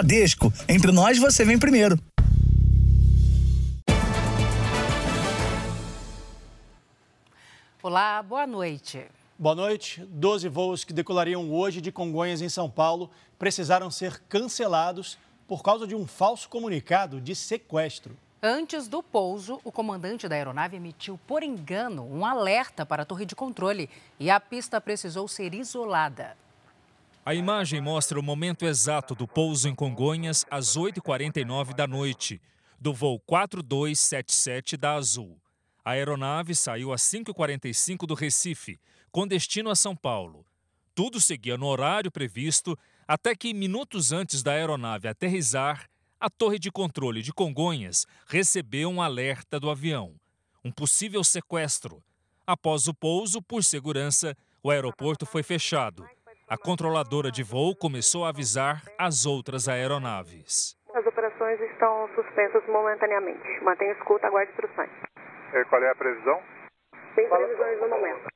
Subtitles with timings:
[0.00, 0.50] Bradesco.
[0.66, 1.98] Entre nós, você vem primeiro.
[7.82, 9.06] Olá, boa noite.
[9.38, 10.02] Boa noite.
[10.08, 15.86] Doze voos que decolariam hoje de Congonhas, em São Paulo, precisaram ser cancelados por causa
[15.86, 18.16] de um falso comunicado de sequestro.
[18.42, 23.26] Antes do pouso, o comandante da aeronave emitiu, por engano, um alerta para a torre
[23.26, 26.36] de controle e a pista precisou ser isolada.
[27.30, 32.42] A imagem mostra o momento exato do pouso em Congonhas às 8h49 da noite,
[32.76, 35.40] do voo 4277 da Azul.
[35.84, 38.80] A aeronave saiu às 5h45 do Recife,
[39.12, 40.44] com destino a São Paulo.
[40.92, 46.72] Tudo seguia no horário previsto, até que, minutos antes da aeronave aterrizar, a torre de
[46.72, 50.16] controle de Congonhas recebeu um alerta do avião.
[50.64, 52.02] Um possível sequestro.
[52.44, 56.04] Após o pouso, por segurança, o aeroporto foi fechado.
[56.50, 60.74] A controladora de voo começou a avisar as outras aeronaves.
[60.92, 63.46] As operações estão suspensas momentaneamente.
[63.62, 64.90] Mantenha escuta, aguarde instruções.
[65.54, 66.42] E qual é a previsão?
[67.14, 68.26] Sem previsões no momento.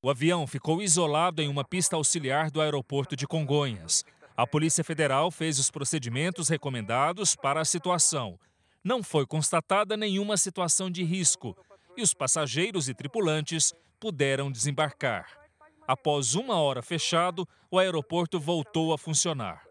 [0.00, 4.04] O avião ficou isolado em uma pista auxiliar do aeroporto de Congonhas.
[4.36, 8.38] A Polícia Federal fez os procedimentos recomendados para a situação.
[8.84, 11.56] Não foi constatada nenhuma situação de risco
[11.96, 15.45] e os passageiros e tripulantes puderam desembarcar.
[15.86, 19.62] Após uma hora fechado, o aeroporto voltou a funcionar.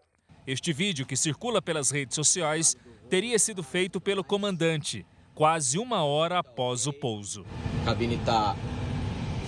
[0.46, 2.76] Este vídeo, que circula pelas redes sociais,
[3.10, 7.44] teria sido feito pelo comandante, quase uma hora após o pouso.
[7.82, 8.56] A cabine está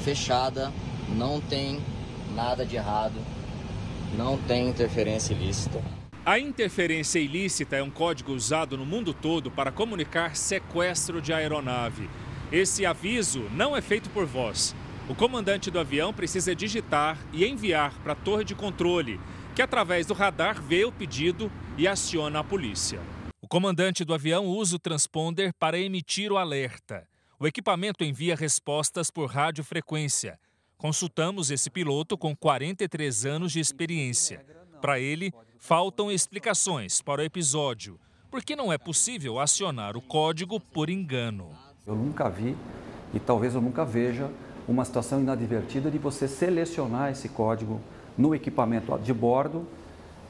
[0.05, 0.73] fechada,
[1.09, 1.81] não tem
[2.35, 3.21] nada de errado
[4.17, 5.83] não tem interferência ilícita.
[6.25, 12.09] A interferência ilícita é um código usado no mundo todo para comunicar sequestro de aeronave.
[12.53, 14.75] Esse aviso não é feito por voz.
[15.09, 19.19] O comandante do avião precisa digitar e enviar para a torre de controle,
[19.57, 23.01] que através do radar vê o pedido e aciona a polícia.
[23.41, 27.09] O comandante do avião usa o transponder para emitir o alerta.
[27.41, 30.39] O equipamento envia respostas por radiofrequência.
[30.77, 34.45] Consultamos esse piloto com 43 anos de experiência.
[34.79, 37.99] Para ele, faltam explicações para o episódio,
[38.31, 41.51] porque não é possível acionar o código por engano.
[41.87, 42.55] Eu nunca vi
[43.15, 44.31] e talvez eu nunca veja
[44.69, 47.81] uma situação inadvertida de você selecionar esse código
[48.17, 49.67] no equipamento de bordo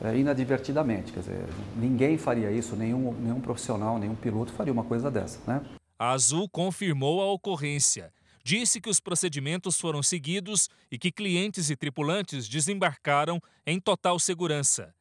[0.01, 1.13] é, inadvertidamente.
[1.13, 1.45] Quer dizer,
[1.77, 5.39] ninguém faria isso, nenhum, nenhum profissional, nenhum piloto faria uma coisa dessa.
[5.47, 5.61] Né?
[5.99, 8.13] A Azul confirmou a ocorrência
[8.49, 14.95] disse que os procedimentos foram seguidos e que clientes e tripulantes desembarcaram em total segurança.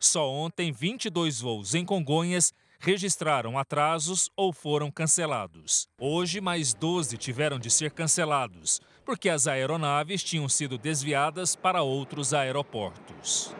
[0.00, 2.50] Só ontem, 22 voos em Congonhas
[2.84, 5.88] registraram atrasos ou foram cancelados.
[5.98, 12.34] Hoje, mais 12 tiveram de ser cancelados, porque as aeronaves tinham sido desviadas para outros
[12.34, 13.54] aeroportos.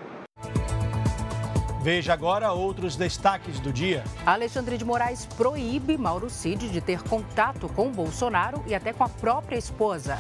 [1.82, 4.04] Veja agora outros destaques do dia.
[4.26, 9.08] Alexandre de Moraes proíbe Mauro Cid de ter contato com Bolsonaro e até com a
[9.08, 10.18] própria esposa.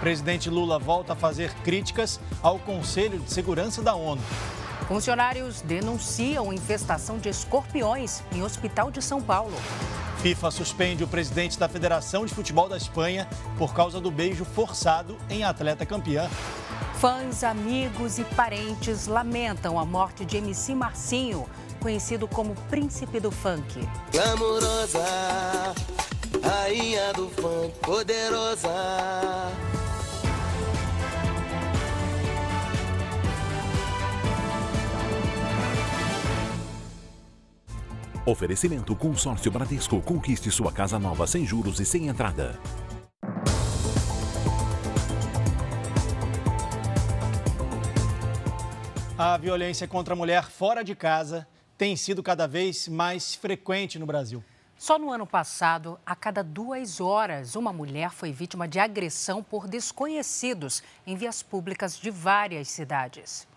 [0.00, 4.22] Presidente Lula volta a fazer críticas ao Conselho de Segurança da ONU.
[4.90, 9.54] Funcionários denunciam infestação de escorpiões em hospital de São Paulo.
[10.16, 15.16] FIFA suspende o presidente da Federação de Futebol da Espanha por causa do beijo forçado
[15.30, 16.28] em atleta campeã.
[16.98, 23.88] Fãs, amigos e parentes lamentam a morte de MC Marcinho, conhecido como Príncipe do Funk.
[24.10, 25.04] Glamourosa,
[26.42, 28.68] rainha do funk, poderosa.
[38.26, 39.98] Oferecimento Consórcio Bradesco.
[40.02, 42.60] Conquiste sua casa nova sem juros e sem entrada.
[49.16, 51.48] A violência contra a mulher fora de casa
[51.78, 54.44] tem sido cada vez mais frequente no Brasil.
[54.76, 59.66] Só no ano passado, a cada duas horas, uma mulher foi vítima de agressão por
[59.66, 63.48] desconhecidos em vias públicas de várias cidades.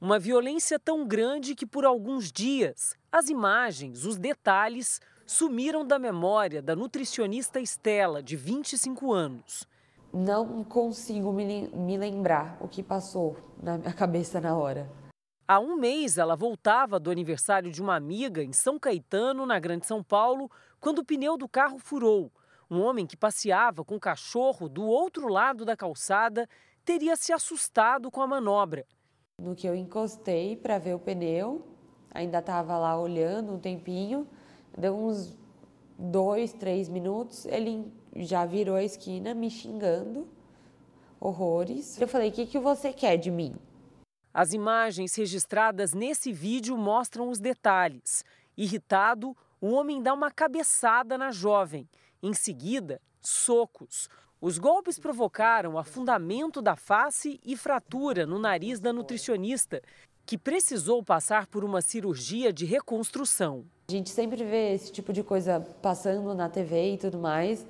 [0.00, 6.62] Uma violência tão grande que, por alguns dias, as imagens, os detalhes sumiram da memória
[6.62, 9.68] da nutricionista Estela, de 25 anos
[10.12, 14.90] não consigo me, lembrar o que passou na minha cabeça na hora.
[15.46, 19.86] Há um mês, ela voltava do aniversário de uma amiga em São Caetano, na Grande
[19.86, 22.32] São Paulo, quando o pneu do carro furou.
[22.70, 26.48] Um homem que passeava com o cachorro do outro lado da calçada
[26.84, 28.86] teria se assustado com a manobra.
[29.40, 31.66] No que eu encostei para ver o pneu,
[32.12, 34.28] ainda estava lá olhando um tempinho,
[34.76, 35.34] deu uns
[35.98, 40.28] dois, três minutos, ele já virou a esquina me xingando
[41.18, 41.98] horrores.
[41.98, 43.56] Eu falei: "O que que você quer de mim?"
[44.32, 48.22] As imagens registradas nesse vídeo mostram os detalhes.
[48.54, 51.88] Irritado, o homem dá uma cabeçada na jovem.
[52.22, 54.06] Em seguida, socos.
[54.42, 59.82] Os golpes provocaram afundamento da face e fratura no nariz da nutricionista,
[60.24, 63.66] que precisou passar por uma cirurgia de reconstrução.
[63.90, 67.66] A gente sempre vê esse tipo de coisa passando na TV e tudo mais,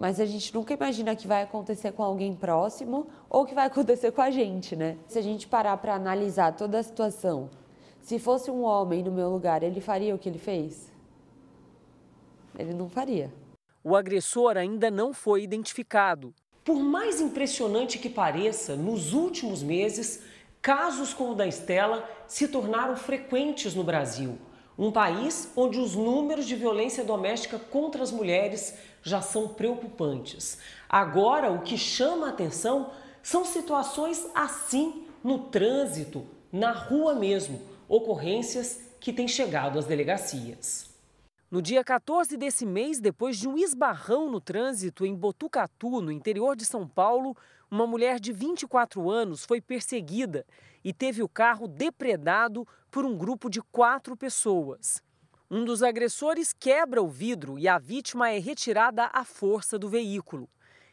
[0.00, 4.10] mas a gente nunca imagina que vai acontecer com alguém próximo ou que vai acontecer
[4.10, 4.98] com a gente, né?
[5.06, 7.48] Se a gente parar para analisar toda a situação,
[8.02, 10.90] se fosse um homem no meu lugar, ele faria o que ele fez?
[12.58, 13.30] Ele não faria.
[13.88, 16.34] O agressor ainda não foi identificado.
[16.62, 20.22] Por mais impressionante que pareça, nos últimos meses,
[20.60, 24.36] casos como o da Estela se tornaram frequentes no Brasil.
[24.78, 30.58] Um país onde os números de violência doméstica contra as mulheres já são preocupantes.
[30.86, 32.90] Agora, o que chama a atenção
[33.22, 40.87] são situações assim no trânsito, na rua mesmo, ocorrências que têm chegado às delegacias.
[41.50, 46.54] No dia 14 desse mês, depois de um esbarrão no trânsito em Botucatu, no interior
[46.54, 47.34] de São Paulo,
[47.70, 50.44] uma mulher de 24 anos foi perseguida
[50.84, 55.02] e teve o carro depredado por um grupo de quatro pessoas.
[55.50, 60.50] Um dos agressores quebra o vidro e a vítima é retirada à força do veículo.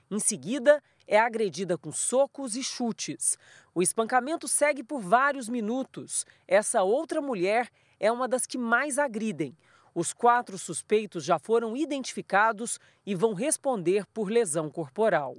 [0.09, 3.37] Em seguida, é agredida com socos e chutes.
[3.73, 6.25] O espancamento segue por vários minutos.
[6.47, 7.69] Essa outra mulher
[7.99, 9.53] é uma das que mais agridem.
[9.95, 15.37] Os quatro suspeitos já foram identificados e vão responder por lesão corporal.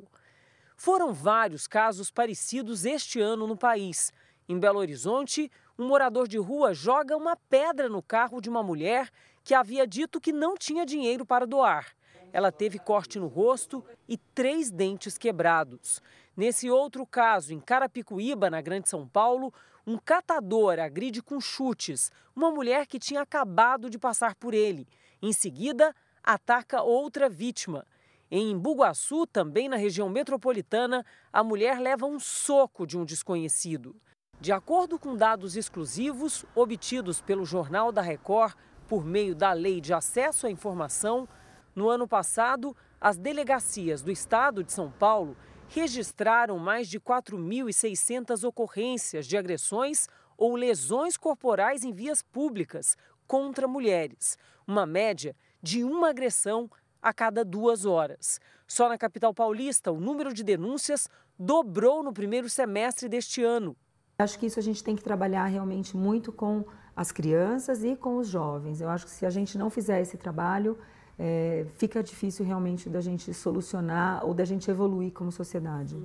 [0.74, 4.10] Foram vários casos parecidos este ano no país.
[4.48, 9.10] Em Belo Horizonte, um morador de rua joga uma pedra no carro de uma mulher
[9.44, 11.94] que havia dito que não tinha dinheiro para doar.
[12.32, 16.00] Ela teve corte no rosto e três dentes quebrados.
[16.34, 19.52] Nesse outro caso, em Carapicuíba, na Grande São Paulo,
[19.86, 24.88] um catador agride com chutes uma mulher que tinha acabado de passar por ele.
[25.22, 27.86] Em seguida, ataca outra vítima.
[28.28, 33.94] Em Bugaçu, também na região metropolitana, a mulher leva um soco de um desconhecido.
[34.40, 38.54] De acordo com dados exclusivos obtidos pelo Jornal da Record
[38.88, 41.28] por meio da Lei de Acesso à Informação,
[41.74, 45.36] no ano passado, as delegacias do estado de São Paulo
[45.68, 52.96] registraram mais de 4.600 ocorrências de agressões ou lesões corporais em vias públicas
[53.26, 54.36] contra mulheres,
[54.66, 56.70] uma média de uma agressão
[57.02, 58.40] a cada duas horas.
[58.66, 61.08] Só na capital paulista, o número de denúncias
[61.38, 63.76] dobrou no primeiro semestre deste ano.
[64.18, 66.64] Acho que isso a gente tem que trabalhar realmente muito com
[66.94, 68.80] as crianças e com os jovens.
[68.80, 70.78] Eu acho que se a gente não fizer esse trabalho,
[71.18, 75.96] é, fica difícil realmente da gente solucionar ou da gente evoluir como sociedade.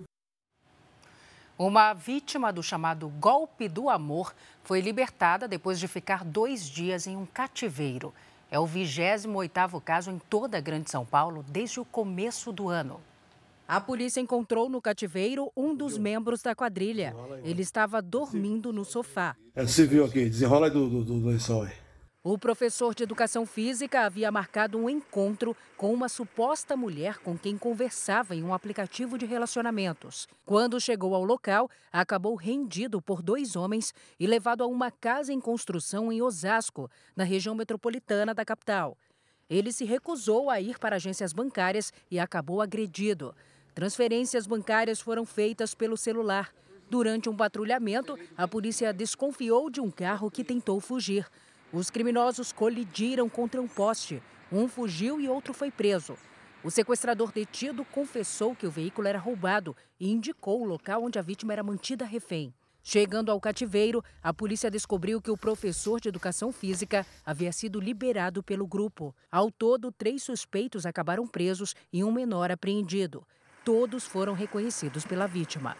[1.57, 7.15] Uma vítima do chamado golpe do amor foi libertada depois de ficar dois dias em
[7.15, 8.13] um cativeiro.
[8.49, 12.99] É o 28º caso em toda a Grande São Paulo desde o começo do ano.
[13.67, 17.15] A polícia encontrou no cativeiro um dos membros da quadrilha.
[17.43, 19.35] Ele estava dormindo no sofá.
[19.55, 21.80] É, você viu aqui, desenrola aí do, do, do lençol aí.
[22.23, 27.57] O professor de educação física havia marcado um encontro com uma suposta mulher com quem
[27.57, 30.27] conversava em um aplicativo de relacionamentos.
[30.45, 35.41] Quando chegou ao local, acabou rendido por dois homens e levado a uma casa em
[35.41, 38.95] construção em Osasco, na região metropolitana da capital.
[39.49, 43.33] Ele se recusou a ir para agências bancárias e acabou agredido.
[43.73, 46.53] Transferências bancárias foram feitas pelo celular.
[46.87, 51.25] Durante um patrulhamento, a polícia desconfiou de um carro que tentou fugir.
[51.73, 54.21] Os criminosos colidiram contra um poste.
[54.51, 56.17] Um fugiu e outro foi preso.
[56.61, 61.21] O sequestrador detido confessou que o veículo era roubado e indicou o local onde a
[61.21, 62.53] vítima era mantida refém.
[62.83, 68.43] Chegando ao cativeiro, a polícia descobriu que o professor de educação física havia sido liberado
[68.43, 69.15] pelo grupo.
[69.31, 73.25] Ao todo, três suspeitos acabaram presos e um menor apreendido.
[73.63, 75.77] Todos foram reconhecidos pela vítima.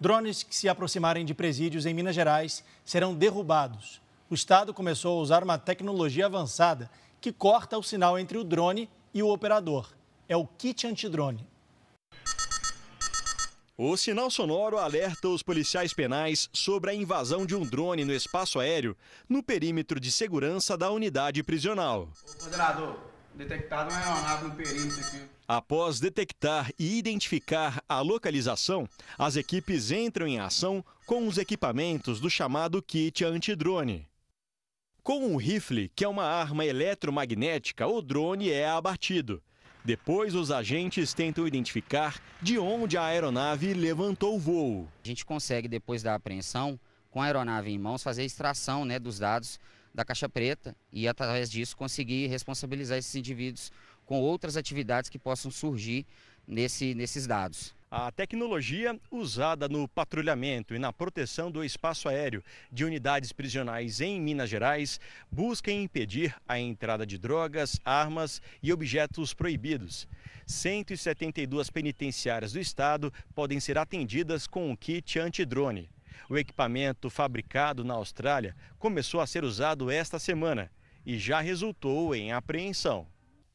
[0.00, 5.22] Drones que se aproximarem de presídios em Minas Gerais serão derrubados o Estado começou a
[5.22, 6.90] usar uma tecnologia avançada
[7.20, 9.92] que corta o sinal entre o drone e o operador.
[10.28, 11.46] É o kit antidrone.
[13.76, 18.60] O sinal sonoro alerta os policiais penais sobre a invasão de um drone no espaço
[18.60, 18.96] aéreo
[19.28, 22.08] no perímetro de segurança da unidade prisional.
[22.24, 22.96] Ô, coordenador,
[23.34, 25.20] detectado uma aeronave no perímetro aqui.
[25.46, 28.88] Após detectar e identificar a localização,
[29.18, 34.06] as equipes entram em ação com os equipamentos do chamado kit antidrone.
[35.04, 39.42] Com um rifle, que é uma arma eletromagnética, o drone é abatido.
[39.84, 44.88] Depois, os agentes tentam identificar de onde a aeronave levantou o voo.
[45.04, 46.80] A gente consegue, depois da apreensão,
[47.10, 49.60] com a aeronave em mãos, fazer a extração né, dos dados
[49.94, 53.70] da caixa preta e, através disso, conseguir responsabilizar esses indivíduos
[54.06, 56.06] com outras atividades que possam surgir
[56.48, 57.74] nesse, nesses dados.
[57.96, 64.20] A tecnologia usada no patrulhamento e na proteção do espaço aéreo de unidades prisionais em
[64.20, 64.98] Minas Gerais
[65.30, 70.08] busca impedir a entrada de drogas, armas e objetos proibidos.
[70.44, 75.88] 172 penitenciárias do estado podem ser atendidas com um kit antidrone.
[76.28, 80.68] O equipamento fabricado na Austrália começou a ser usado esta semana
[81.06, 83.06] e já resultou em apreensão.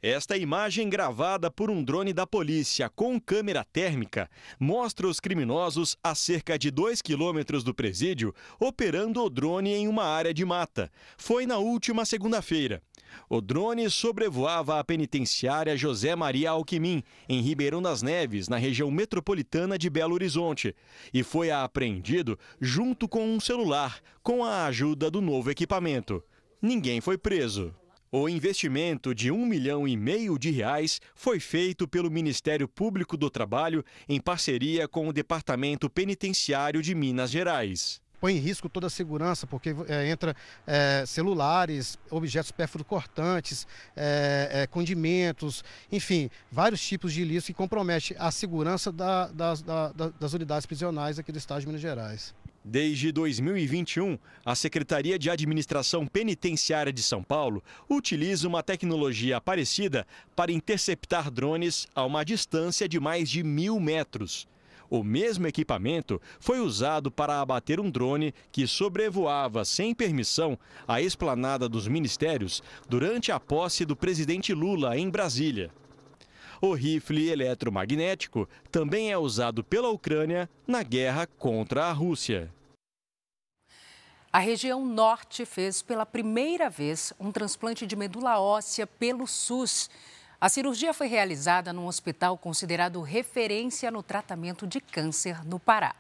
[0.02, 6.16] Esta imagem gravada por um drone da polícia com câmera térmica mostra os criminosos a
[6.16, 10.90] cerca de 2 quilômetros do presídio operando o drone em uma área de mata.
[11.18, 12.82] Foi na última segunda-feira.
[13.30, 19.78] O drone sobrevoava a penitenciária José Maria Alquimim, em Ribeirão das Neves, na região metropolitana
[19.78, 20.74] de Belo Horizonte,
[21.14, 26.24] e foi apreendido junto com um celular, com a ajuda do novo equipamento.
[26.62, 27.76] Ninguém foi preso.
[28.12, 33.30] O investimento de um milhão e meio de reais foi feito pelo Ministério Público do
[33.30, 38.90] Trabalho em parceria com o Departamento Penitenciário de Minas Gerais põe em risco toda a
[38.90, 40.36] segurança, porque é, entra
[40.68, 48.30] é, celulares, objetos pérfuro-cortantes, é, é, condimentos, enfim, vários tipos de ilícitos que comprometem a
[48.30, 52.36] segurança da, das, da, das unidades prisionais aqui do Estado de Minas Gerais.
[52.64, 60.52] Desde 2021, a Secretaria de Administração Penitenciária de São Paulo utiliza uma tecnologia parecida para
[60.52, 64.46] interceptar drones a uma distância de mais de mil metros.
[64.90, 71.70] O mesmo equipamento foi usado para abater um drone que sobrevoava sem permissão a esplanada
[71.70, 75.72] dos ministérios durante a posse do presidente Lula em Brasília.
[76.62, 82.52] O rifle eletromagnético também é usado pela Ucrânia na guerra contra a Rússia.
[84.32, 89.90] A região norte fez pela primeira vez um transplante de medula óssea pelo SUS.
[90.40, 95.96] A cirurgia foi realizada num hospital considerado referência no tratamento de câncer no Pará.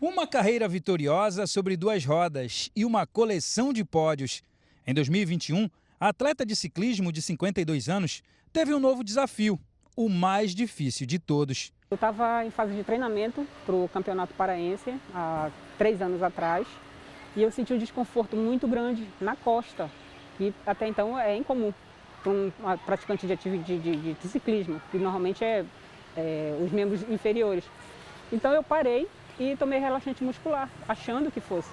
[0.00, 4.42] Uma carreira vitoriosa sobre duas rodas e uma coleção de pódios.
[4.86, 5.68] Em 2021,
[6.00, 9.58] a atleta de ciclismo de 52 anos teve um novo desafio,
[9.96, 11.72] o mais difícil de todos.
[11.90, 16.66] Eu estava em fase de treinamento para o Campeonato Paraense há três anos atrás
[17.36, 19.90] e eu senti um desconforto muito grande na costa,
[20.36, 21.72] que até então é incomum
[22.22, 22.52] para um
[22.84, 25.64] praticante de, de, de, de, ciclismo, que normalmente é,
[26.16, 27.64] é os membros inferiores.
[28.32, 31.70] Então eu parei e tomei relaxante muscular, achando que fosse.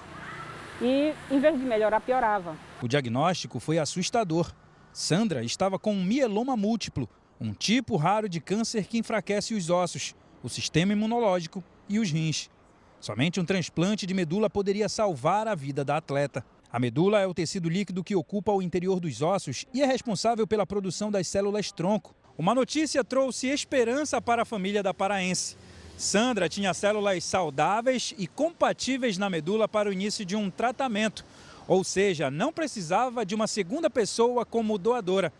[0.80, 2.56] E em vez de melhorar, piorava.
[2.80, 4.52] O diagnóstico foi assustador.
[4.98, 7.08] Sandra estava com um mieloma múltiplo,
[7.40, 10.12] um tipo raro de câncer que enfraquece os ossos,
[10.42, 12.50] o sistema imunológico e os rins.
[12.98, 16.44] Somente um transplante de medula poderia salvar a vida da atleta.
[16.68, 20.48] A medula é o tecido líquido que ocupa o interior dos ossos e é responsável
[20.48, 22.12] pela produção das células tronco.
[22.36, 25.56] Uma notícia trouxe esperança para a família da paraense.
[25.96, 31.24] Sandra tinha células saudáveis e compatíveis na medula para o início de um tratamento,
[31.68, 35.30] ou seja, não precisava de uma segunda pessoa como doadora.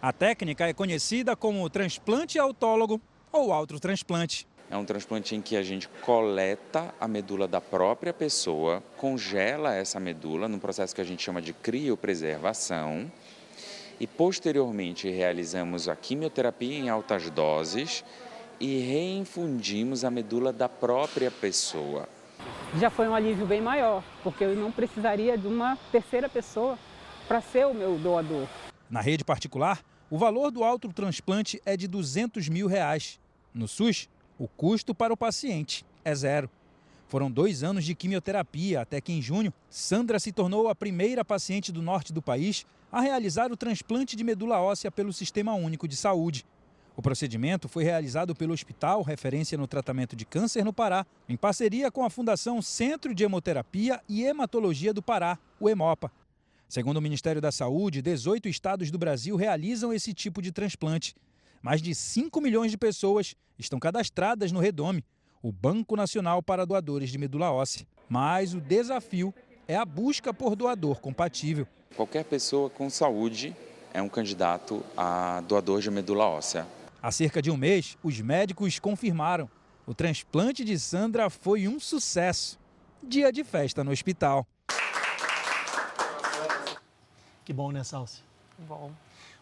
[0.00, 3.00] A técnica é conhecida como transplante autólogo
[3.32, 4.46] ou autotransplante.
[4.70, 9.98] É um transplante em que a gente coleta a medula da própria pessoa, congela essa
[9.98, 13.10] medula num processo que a gente chama de criopreservação
[13.98, 18.04] e posteriormente realizamos a quimioterapia em altas doses
[18.60, 22.08] e reinfundimos a medula da própria pessoa.
[22.78, 26.78] Já foi um alívio bem maior, porque eu não precisaria de uma terceira pessoa
[27.26, 28.46] para ser o meu doador.
[28.88, 29.80] Na rede particular,
[30.10, 33.20] o valor do autotransplante é de 200 mil reais.
[33.54, 36.50] No SUS, o custo para o paciente é zero.
[37.08, 41.72] Foram dois anos de quimioterapia até que, em junho, Sandra se tornou a primeira paciente
[41.72, 45.96] do norte do país a realizar o transplante de medula óssea pelo Sistema Único de
[45.96, 46.44] Saúde.
[46.96, 51.90] O procedimento foi realizado pelo Hospital Referência no Tratamento de Câncer no Pará, em parceria
[51.90, 56.10] com a Fundação Centro de Hemoterapia e Hematologia do Pará, o EMOPA.
[56.68, 61.16] Segundo o Ministério da Saúde, 18 estados do Brasil realizam esse tipo de transplante.
[61.62, 65.04] Mais de 5 milhões de pessoas estão cadastradas no Redome,
[65.42, 67.86] o Banco Nacional para Doadores de Medula Óssea.
[68.08, 69.32] Mas o desafio
[69.66, 71.66] é a busca por doador compatível.
[71.96, 73.54] Qualquer pessoa com saúde
[73.92, 76.66] é um candidato a doador de medula óssea.
[77.02, 79.48] Há cerca de um mês, os médicos confirmaram.
[79.86, 82.58] O transplante de Sandra foi um sucesso.
[83.02, 84.46] Dia de festa no hospital.
[87.42, 88.22] Que bom, né, Salsi?
[88.58, 88.92] Bom.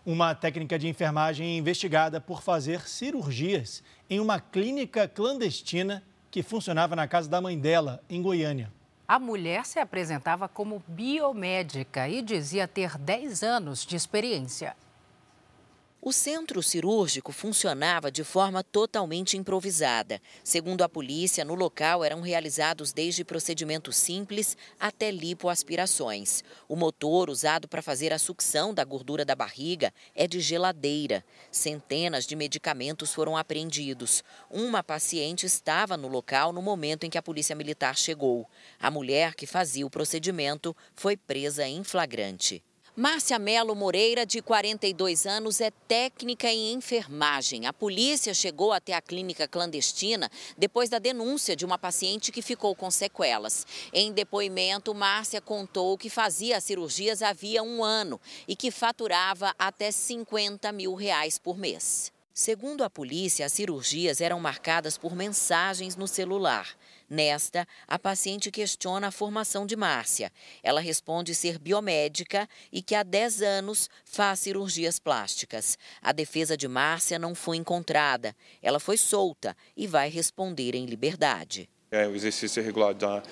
[0.06, 6.94] Uma técnica de enfermagem é investigada por fazer cirurgias em uma clínica clandestina que funcionava
[6.94, 8.72] na casa da mãe dela, em Goiânia.
[9.06, 14.76] A mulher se apresentava como biomédica e dizia ter 10 anos de experiência.
[16.00, 20.22] O centro cirúrgico funcionava de forma totalmente improvisada.
[20.44, 26.44] Segundo a polícia, no local eram realizados desde procedimentos simples até lipoaspirações.
[26.68, 31.24] O motor usado para fazer a sucção da gordura da barriga é de geladeira.
[31.50, 34.22] Centenas de medicamentos foram apreendidos.
[34.48, 38.48] Uma paciente estava no local no momento em que a polícia militar chegou.
[38.78, 42.62] A mulher que fazia o procedimento foi presa em flagrante.
[42.98, 47.64] Márcia Melo Moreira, de 42 anos, é técnica em enfermagem.
[47.64, 52.74] A polícia chegou até a clínica clandestina depois da denúncia de uma paciente que ficou
[52.74, 53.64] com sequelas.
[53.92, 60.72] Em depoimento, Márcia contou que fazia cirurgias havia um ano e que faturava até 50
[60.72, 62.10] mil reais por mês.
[62.34, 66.68] Segundo a polícia, as cirurgias eram marcadas por mensagens no celular.
[67.10, 70.30] Nesta, a paciente questiona a formação de Márcia.
[70.62, 75.78] Ela responde ser biomédica e que há 10 anos faz cirurgias plásticas.
[76.02, 78.36] A defesa de Márcia não foi encontrada.
[78.62, 81.68] Ela foi solta e vai responder em liberdade.
[81.90, 83.22] É o exercício regular da,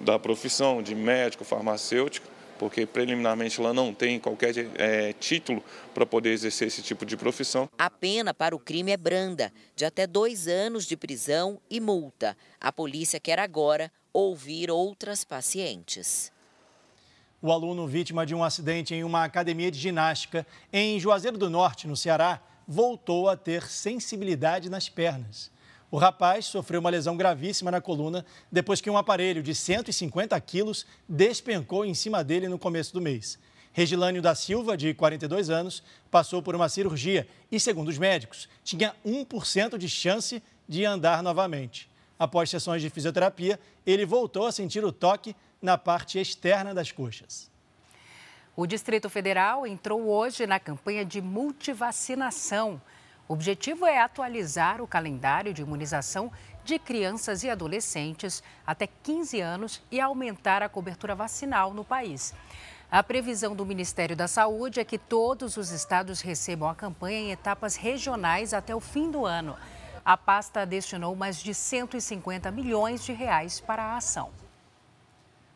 [0.00, 2.33] da profissão de médico, farmacêutico,
[2.64, 7.68] porque preliminarmente ela não tem qualquer é, título para poder exercer esse tipo de profissão.
[7.76, 12.34] A pena para o crime é branda, de até dois anos de prisão e multa.
[12.58, 16.32] A polícia quer agora ouvir outras pacientes.
[17.42, 21.86] O aluno vítima de um acidente em uma academia de ginástica em Juazeiro do Norte,
[21.86, 25.52] no Ceará, voltou a ter sensibilidade nas pernas.
[25.94, 30.84] O rapaz sofreu uma lesão gravíssima na coluna depois que um aparelho de 150 quilos
[31.08, 33.38] despencou em cima dele no começo do mês.
[33.72, 38.92] Regilânio da Silva, de 42 anos, passou por uma cirurgia e, segundo os médicos, tinha
[39.06, 41.88] 1% de chance de andar novamente.
[42.18, 47.48] Após sessões de fisioterapia, ele voltou a sentir o toque na parte externa das coxas.
[48.56, 52.82] O Distrito Federal entrou hoje na campanha de multivacinação.
[53.26, 56.30] O objetivo é atualizar o calendário de imunização
[56.62, 62.34] de crianças e adolescentes até 15 anos e aumentar a cobertura vacinal no país.
[62.90, 67.30] A previsão do Ministério da Saúde é que todos os estados recebam a campanha em
[67.30, 69.56] etapas regionais até o fim do ano.
[70.04, 74.30] A pasta destinou mais de 150 milhões de reais para a ação.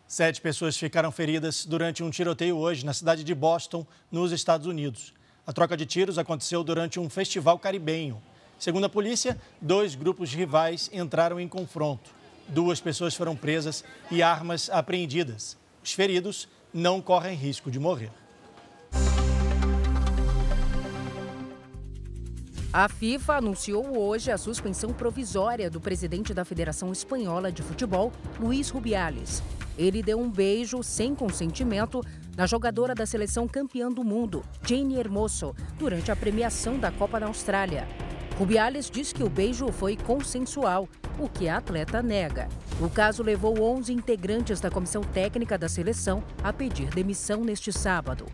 [0.06, 5.12] Sete pessoas ficaram feridas durante um tiroteio hoje na cidade de Boston, nos Estados Unidos.
[5.48, 8.20] A troca de tiros aconteceu durante um festival caribenho.
[8.58, 12.10] Segundo a polícia, dois grupos rivais entraram em confronto.
[12.48, 15.56] Duas pessoas foram presas e armas apreendidas.
[15.82, 18.10] Os feridos não correm risco de morrer.
[22.70, 28.68] A FIFA anunciou hoje a suspensão provisória do presidente da Federação Espanhola de Futebol, Luiz
[28.68, 29.42] Rubiales.
[29.78, 32.04] Ele deu um beijo sem consentimento
[32.38, 37.26] na jogadora da seleção campeã do mundo, Jane Hermoso, durante a premiação da Copa na
[37.26, 37.88] Austrália.
[38.38, 42.48] Rubiales diz que o beijo foi consensual, o que a atleta nega.
[42.80, 48.24] O caso levou 11 integrantes da comissão técnica da seleção a pedir demissão neste sábado.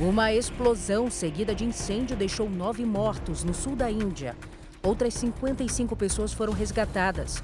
[0.00, 4.36] Uma explosão seguida de incêndio deixou nove mortos no sul da Índia.
[4.82, 7.40] Outras 55 pessoas foram resgatadas.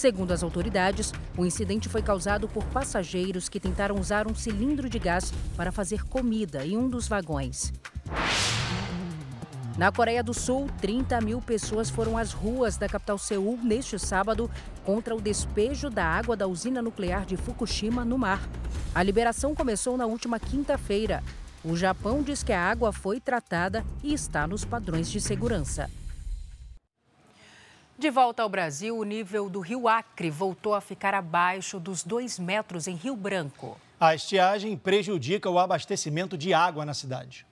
[0.00, 4.98] Segundo as autoridades, o incidente foi causado por passageiros que tentaram usar um cilindro de
[4.98, 7.70] gás para fazer comida em um dos vagões.
[9.76, 14.50] Na Coreia do Sul, 30 mil pessoas foram às ruas da capital Seul neste sábado
[14.86, 18.48] contra o despejo da água da usina nuclear de Fukushima no mar.
[18.94, 21.22] A liberação começou na última quinta-feira.
[21.62, 25.90] O Japão diz que a água foi tratada e está nos padrões de segurança.
[28.00, 32.38] De volta ao Brasil, o nível do rio Acre voltou a ficar abaixo dos dois
[32.38, 33.76] metros em Rio Branco.
[34.00, 37.46] A estiagem prejudica o abastecimento de água na cidade.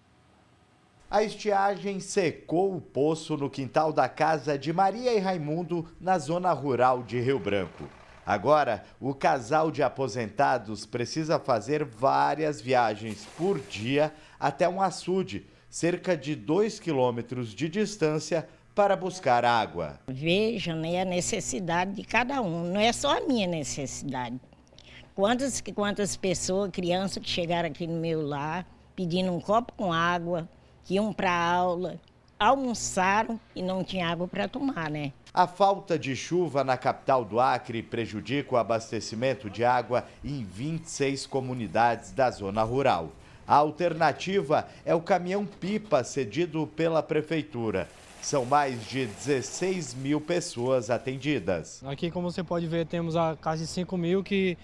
[1.11, 6.51] A estiagem secou o poço no quintal da casa de Maria e Raimundo, na zona
[6.55, 7.87] rural de Rio Branco.
[8.25, 16.17] Agora, o casal de aposentados precisa fazer várias viagens por dia até um açude, cerca
[16.17, 19.99] de 2 quilômetros de distância, para buscar água.
[20.07, 24.39] Veja né, a necessidade de cada um, não é só a minha necessidade.
[25.17, 28.65] Quantas, quantas pessoas, crianças que chegaram aqui no meu lar
[28.95, 30.49] pedindo um copo com água,
[30.85, 31.97] que iam para aula,
[32.39, 35.13] almoçaram e não tinha água para tomar, né?
[35.35, 41.27] A falta de chuva na capital do Acre prejudica o abastecimento de água em 26
[41.27, 43.11] comunidades da zona rural.
[43.45, 47.89] A alternativa é o caminhão-pipa cedido pela prefeitura.
[48.23, 51.83] São mais de 16 mil pessoas atendidas.
[51.85, 54.59] Aqui, como você pode ver, temos a casa de 5 mil que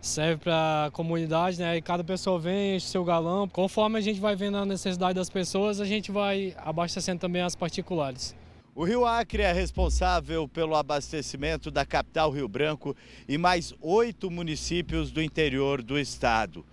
[0.00, 1.76] serve para a comunidade, né?
[1.76, 3.48] E cada pessoa vem, enche seu galão.
[3.48, 7.54] Conforme a gente vai vendo a necessidade das pessoas, a gente vai abastecendo também as
[7.54, 8.34] particulares.
[8.74, 12.94] O Rio Acre é responsável pelo abastecimento da capital Rio Branco
[13.26, 16.64] e mais oito municípios do interior do estado.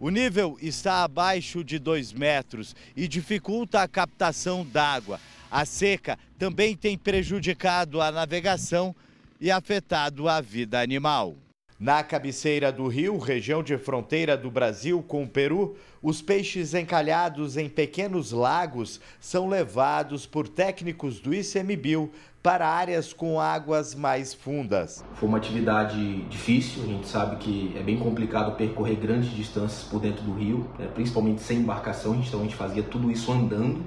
[0.00, 5.20] O nível está abaixo de 2 metros e dificulta a captação d'água.
[5.52, 8.96] A seca também tem prejudicado a navegação
[9.38, 11.34] e afetado a vida animal.
[11.78, 17.58] Na cabeceira do rio, região de fronteira do Brasil com o Peru, os peixes encalhados
[17.58, 22.10] em pequenos lagos são levados por técnicos do ICMBio
[22.42, 25.04] para áreas com águas mais fundas.
[25.16, 30.00] Foi uma atividade difícil, a gente sabe que é bem complicado percorrer grandes distâncias por
[30.00, 33.84] dentro do rio, né, principalmente sem embarcação, então a gente fazia tudo isso andando,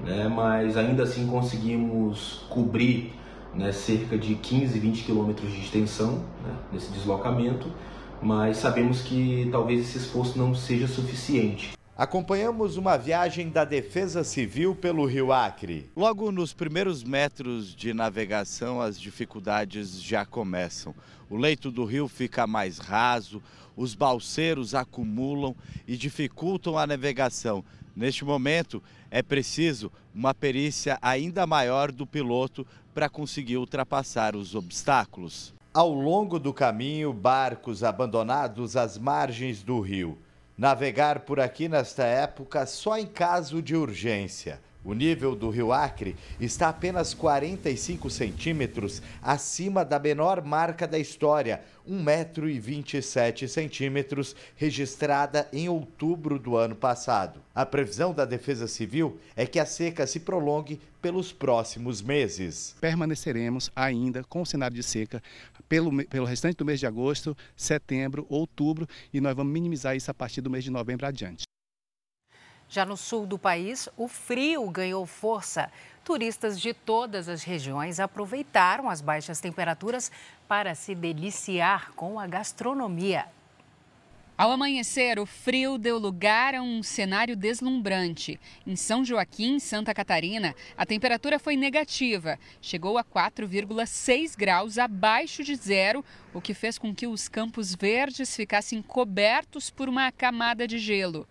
[0.00, 3.12] né, mas ainda assim conseguimos cobrir
[3.54, 7.72] né, cerca de 15, 20 quilômetros de extensão né, nesse deslocamento,
[8.22, 11.72] mas sabemos que talvez esse esforço não seja suficiente.
[11.96, 15.90] Acompanhamos uma viagem da Defesa Civil pelo Rio Acre.
[15.96, 20.94] Logo nos primeiros metros de navegação, as dificuldades já começam.
[21.28, 23.42] O leito do rio fica mais raso,
[23.76, 25.56] os balseiros acumulam
[25.88, 27.64] e dificultam a navegação.
[27.98, 28.80] Neste momento,
[29.10, 35.52] é preciso uma perícia ainda maior do piloto para conseguir ultrapassar os obstáculos.
[35.74, 40.16] Ao longo do caminho, barcos abandonados às margens do rio.
[40.56, 44.60] Navegar por aqui nesta época só em caso de urgência.
[44.88, 51.60] O nível do rio Acre está apenas 45 centímetros acima da menor marca da história,
[51.86, 54.22] 1,27 metro
[54.56, 57.38] registrada em outubro do ano passado.
[57.54, 62.74] A previsão da Defesa Civil é que a seca se prolongue pelos próximos meses.
[62.80, 65.22] Permaneceremos ainda com o cenário de seca
[65.68, 70.14] pelo, pelo restante do mês de agosto, setembro, outubro e nós vamos minimizar isso a
[70.14, 71.47] partir do mês de novembro adiante.
[72.70, 75.70] Já no sul do país, o frio ganhou força.
[76.04, 80.12] Turistas de todas as regiões aproveitaram as baixas temperaturas
[80.46, 83.26] para se deliciar com a gastronomia.
[84.36, 88.38] Ao amanhecer, o frio deu lugar a um cenário deslumbrante.
[88.64, 92.38] Em São Joaquim, Santa Catarina, a temperatura foi negativa.
[92.62, 98.36] Chegou a 4,6 graus abaixo de zero, o que fez com que os campos verdes
[98.36, 101.26] ficassem cobertos por uma camada de gelo.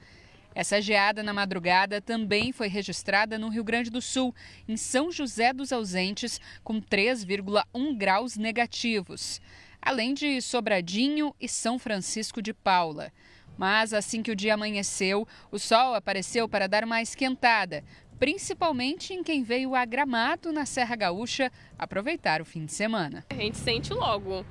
[0.58, 4.34] Essa geada na madrugada também foi registrada no Rio Grande do Sul,
[4.68, 9.40] em São José dos Ausentes, com 3,1 graus negativos,
[9.80, 13.14] além de Sobradinho e São Francisco de Paula.
[13.56, 17.84] Mas assim que o dia amanheceu, o sol apareceu para dar uma esquentada,
[18.18, 23.24] principalmente em quem veio a Gramado, na Serra Gaúcha, aproveitar o fim de semana.
[23.30, 24.44] A gente sente logo,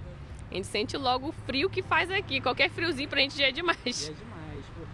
[0.53, 2.41] a gente sente logo o frio que faz aqui.
[2.41, 3.77] Qualquer friozinho para a gente já é demais.
[3.85, 4.36] Já é demais,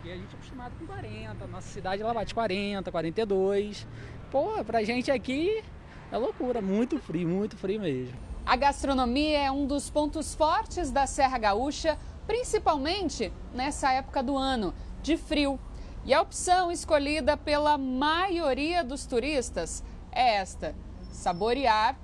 [0.03, 3.87] porque a gente é acostumado com 40, nossa cidade ela bate 40, 42.
[4.33, 5.63] Pô, pra gente aqui
[6.11, 8.13] é loucura, muito frio, muito frio mesmo.
[8.45, 14.75] A gastronomia é um dos pontos fortes da Serra Gaúcha, principalmente nessa época do ano,
[15.01, 15.57] de frio.
[16.05, 20.75] E a opção escolhida pela maioria dos turistas é esta:
[21.13, 21.97] saborear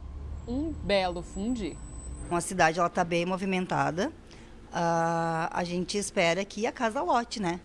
[0.47, 1.77] um belo fundi.
[2.31, 4.13] A cidade ela está bem movimentada.
[4.69, 7.59] Uh, a gente espera que a casa lote, né?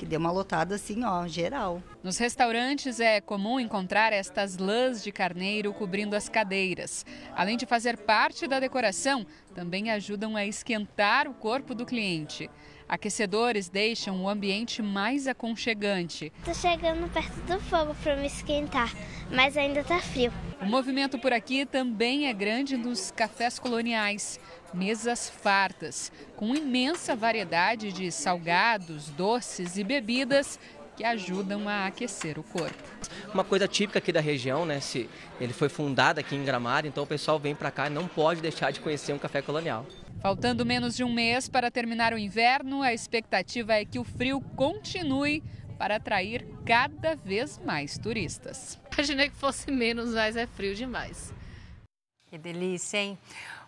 [0.00, 1.82] Que dê uma lotada assim, ó, geral.
[2.02, 7.04] Nos restaurantes é comum encontrar estas lãs de carneiro cobrindo as cadeiras.
[7.36, 12.48] Além de fazer parte da decoração, também ajudam a esquentar o corpo do cliente.
[12.88, 16.32] Aquecedores deixam o ambiente mais aconchegante.
[16.38, 18.90] Estou chegando perto do fogo para me esquentar,
[19.30, 20.32] mas ainda está frio.
[20.60, 24.40] O movimento por aqui também é grande nos cafés coloniais.
[24.72, 30.58] Mesas fartas, com imensa variedade de salgados, doces e bebidas
[30.96, 32.82] que ajudam a aquecer o corpo.
[33.32, 34.80] Uma coisa típica aqui da região, né?
[34.80, 35.08] Se
[35.40, 38.40] ele foi fundado aqui em Gramado, então o pessoal vem para cá e não pode
[38.40, 39.86] deixar de conhecer um café colonial.
[40.20, 44.40] Faltando menos de um mês para terminar o inverno, a expectativa é que o frio
[44.54, 45.42] continue
[45.78, 48.78] para atrair cada vez mais turistas.
[48.92, 51.32] Imaginei que fosse menos, mas é frio demais.
[52.28, 53.18] Que delícia, hein?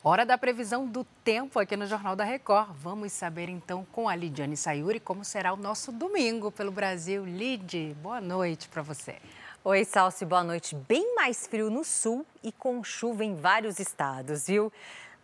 [0.05, 2.71] Hora da previsão do tempo aqui no Jornal da Record.
[2.73, 7.25] Vamos saber então com a Lidiane Sayuri como será o nosso domingo pelo Brasil.
[7.25, 9.21] Lid, boa noite para você.
[9.62, 10.75] Oi, Salsi, boa noite.
[10.75, 14.73] Bem mais frio no sul e com chuva em vários estados, viu?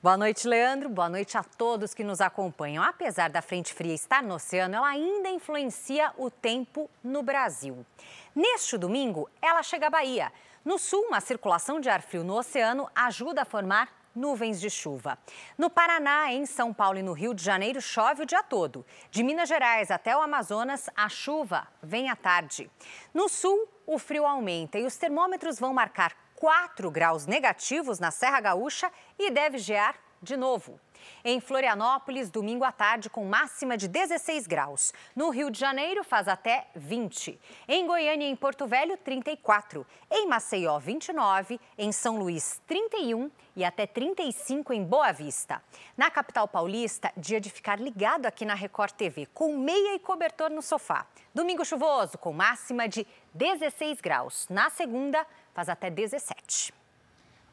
[0.01, 0.89] Boa noite, Leandro.
[0.89, 2.85] Boa noite a todos que nos acompanham.
[2.85, 7.85] Apesar da frente fria estar no oceano, ela ainda influencia o tempo no Brasil.
[8.33, 10.33] Neste domingo, ela chega à Bahia.
[10.65, 15.17] No sul, uma circulação de ar frio no oceano ajuda a formar nuvens de chuva.
[15.57, 18.85] No Paraná, em São Paulo e no Rio de Janeiro, chove o dia todo.
[19.11, 22.71] De Minas Gerais até o Amazonas, a chuva vem à tarde.
[23.15, 28.41] No sul, o frio aumenta e os termômetros vão marcar 4 graus negativos na Serra
[28.41, 30.79] Gaúcha e deve gear de novo.
[31.25, 34.93] Em Florianópolis, domingo à tarde, com máxima de 16 graus.
[35.15, 37.39] No Rio de Janeiro, faz até 20.
[37.67, 39.87] Em Goiânia e em Porto Velho, 34.
[40.11, 41.61] Em Maceió, 29.
[41.77, 43.31] Em São Luís, 31.
[43.57, 45.61] E até 35 em Boa Vista.
[45.97, 50.51] Na capital paulista, dia de ficar ligado aqui na Record TV, com meia e cobertor
[50.51, 51.07] no sofá.
[51.35, 54.47] Domingo chuvoso, com máxima de 16 graus.
[54.49, 56.73] Na segunda, faz até 17.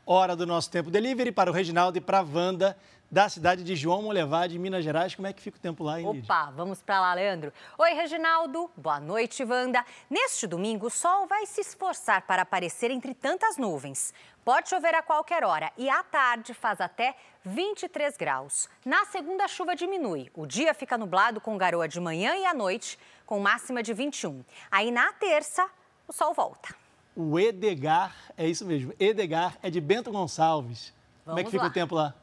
[0.08, 2.78] Hora do nosso tempo delivery para o Reginaldo e para a Wanda
[3.10, 5.15] da cidade de João Molevade, Minas Gerais.
[5.15, 7.54] Como é que fica o tempo lá, hein, Opa, vamos para lá, Leandro.
[7.78, 8.70] Oi, Reginaldo.
[8.76, 9.86] Boa noite, Wanda.
[10.10, 14.13] Neste domingo, o sol vai se esforçar para aparecer entre tantas nuvens.
[14.44, 18.68] Pode chover a qualquer hora e à tarde faz até 23 graus.
[18.86, 20.30] Na segunda, a chuva diminui.
[20.34, 24.44] O dia fica nublado com garoa de manhã e à noite, com máxima de 21.
[24.70, 25.68] Aí na terça,
[26.08, 26.76] o sol volta.
[27.15, 30.94] O Edgar, é isso mesmo, Edgar é de Bento Gonçalves.
[31.26, 31.70] Vamos Como é que fica lá.
[31.70, 32.13] o tempo lá?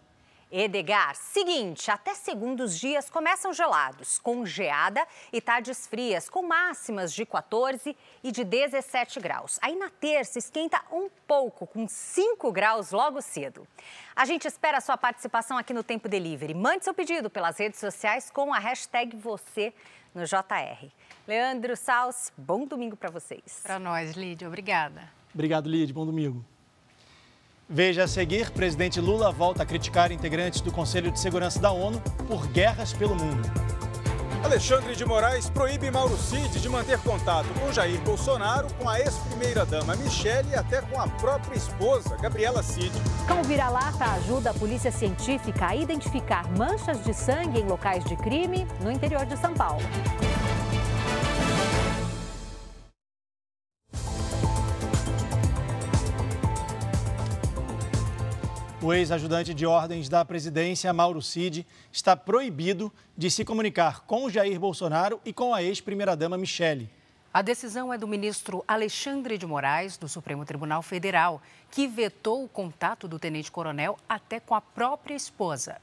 [0.54, 7.24] Edgar, seguinte, até segundos dias começam gelados, com geada e tardes frias, com máximas de
[7.24, 9.58] 14 e de 17 graus.
[9.62, 13.66] Aí na terça esquenta um pouco, com 5 graus logo cedo.
[14.14, 16.52] A gente espera a sua participação aqui no Tempo Delivery.
[16.52, 19.72] Mande seu pedido pelas redes sociais com a hashtag você
[20.14, 20.86] no JR.
[21.26, 23.60] Leandro Saus, bom domingo para vocês.
[23.62, 25.10] Para nós, Lídia, obrigada.
[25.32, 25.94] Obrigado, Lid.
[25.94, 26.44] Bom domingo.
[27.68, 32.00] Veja a seguir: presidente Lula volta a criticar integrantes do Conselho de Segurança da ONU
[32.26, 33.48] por guerras pelo mundo.
[34.44, 39.94] Alexandre de Moraes proíbe Mauro Cid de manter contato com Jair Bolsonaro, com a ex-primeira-dama
[39.96, 42.92] Michele e até com a própria esposa, Gabriela Cid.
[43.28, 48.66] Cão vira-lata ajuda a polícia científica a identificar manchas de sangue em locais de crime
[48.82, 49.82] no interior de São Paulo.
[58.82, 64.58] O ex-ajudante de ordens da presidência, Mauro Cid, está proibido de se comunicar com Jair
[64.58, 66.90] Bolsonaro e com a ex-primeira-dama Michele.
[67.32, 71.40] A decisão é do ministro Alexandre de Moraes, do Supremo Tribunal Federal,
[71.70, 75.76] que vetou o contato do tenente-coronel até com a própria esposa.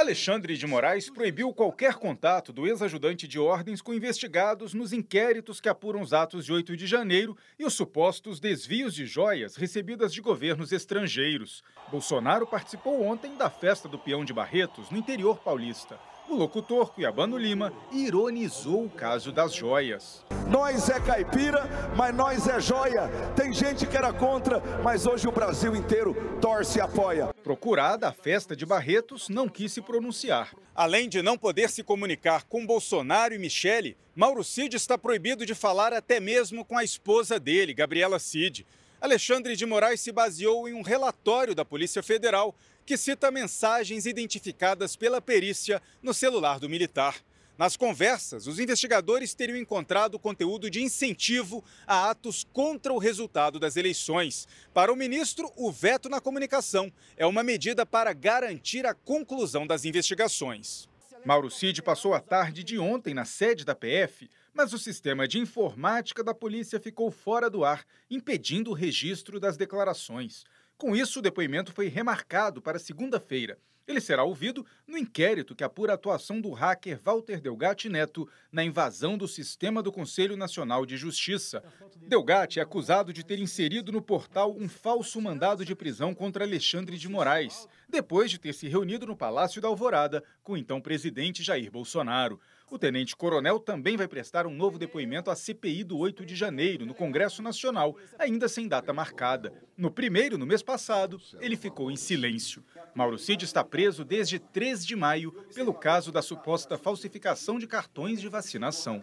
[0.00, 5.68] Alexandre de Moraes proibiu qualquer contato do ex-ajudante de ordens com investigados nos inquéritos que
[5.68, 10.22] apuram os atos de 8 de janeiro e os supostos desvios de joias recebidas de
[10.22, 11.62] governos estrangeiros.
[11.90, 15.98] Bolsonaro participou ontem da festa do peão de Barretos, no interior paulista.
[16.30, 20.24] O locutor Cuiabano Lima ironizou o caso das joias.
[20.48, 23.08] Nós é caipira, mas nós é joia.
[23.34, 27.34] Tem gente que era contra, mas hoje o Brasil inteiro torce e apoia.
[27.42, 30.54] Procurada, a festa de Barretos não quis se pronunciar.
[30.72, 35.54] Além de não poder se comunicar com Bolsonaro e Michele, Mauro Cid está proibido de
[35.56, 38.64] falar até mesmo com a esposa dele, Gabriela Cid.
[39.00, 44.96] Alexandre de Moraes se baseou em um relatório da Polícia Federal que cita mensagens identificadas
[44.96, 47.16] pela perícia no celular do militar.
[47.60, 53.76] Nas conversas, os investigadores teriam encontrado conteúdo de incentivo a atos contra o resultado das
[53.76, 54.48] eleições.
[54.72, 59.84] Para o ministro, o veto na comunicação é uma medida para garantir a conclusão das
[59.84, 60.88] investigações.
[61.22, 65.38] Mauro Cid passou a tarde de ontem na sede da PF, mas o sistema de
[65.38, 70.44] informática da polícia ficou fora do ar, impedindo o registro das declarações.
[70.80, 73.58] Com isso, o depoimento foi remarcado para segunda-feira.
[73.86, 78.64] Ele será ouvido no inquérito que apura a atuação do hacker Walter Delgatti Neto na
[78.64, 81.62] invasão do sistema do Conselho Nacional de Justiça.
[82.08, 86.96] Delgatti é acusado de ter inserido no portal um falso mandado de prisão contra Alexandre
[86.96, 91.42] de Moraes, depois de ter se reunido no Palácio da Alvorada com o então presidente
[91.42, 92.40] Jair Bolsonaro.
[92.70, 96.94] O tenente-coronel também vai prestar um novo depoimento à CPI do 8 de janeiro, no
[96.94, 99.52] Congresso Nacional, ainda sem data marcada.
[99.76, 102.62] No primeiro, no mês passado, ele ficou em silêncio.
[102.94, 108.20] Mauro Cid está preso desde 3 de maio pelo caso da suposta falsificação de cartões
[108.20, 109.02] de vacinação.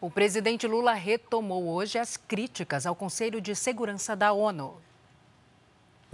[0.00, 4.85] O presidente Lula retomou hoje as críticas ao Conselho de Segurança da ONU.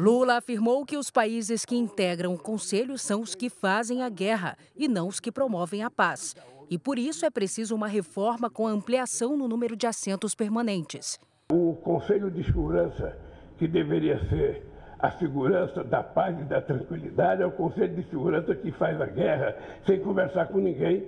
[0.02, 4.56] Lula afirmou que os países que integram o Conselho são os que fazem a guerra
[4.76, 6.34] e não os que promovem a paz.
[6.68, 11.20] E por isso é preciso uma reforma com ampliação no número de assentos permanentes.
[11.52, 13.16] O Conselho de Segurança,
[13.56, 14.66] que deveria ser
[14.98, 19.06] a segurança da paz e da tranquilidade, é o Conselho de Segurança que faz a
[19.06, 21.06] guerra sem conversar com ninguém.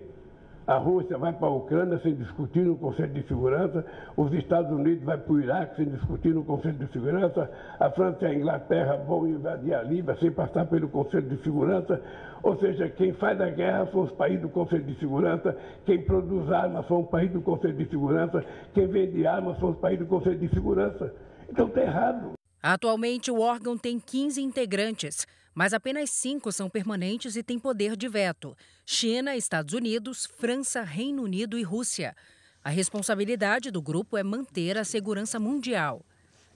[0.66, 3.85] A Rússia vai para a Ucrânia sem discutir no Conselho de Segurança,
[4.16, 8.24] os Estados Unidos vai para o Iraque sem discutir no Conselho de Segurança, a França
[8.24, 12.00] e a Inglaterra vão invadir a Líbia sem passar pelo Conselho de Segurança.
[12.42, 16.50] Ou seja, quem faz a guerra são os países do Conselho de Segurança, quem produz
[16.50, 20.09] armas são os países do Conselho de Segurança, quem vende armas são os países do
[20.09, 21.14] Conselho de Segurança.
[21.50, 22.33] Então está errado.
[22.62, 28.09] Atualmente, o órgão tem 15 integrantes, mas apenas cinco são permanentes e têm poder de
[28.09, 32.17] veto: China, Estados Unidos, França, Reino Unido e Rússia.
[32.62, 36.05] A responsabilidade do grupo é manter a segurança mundial.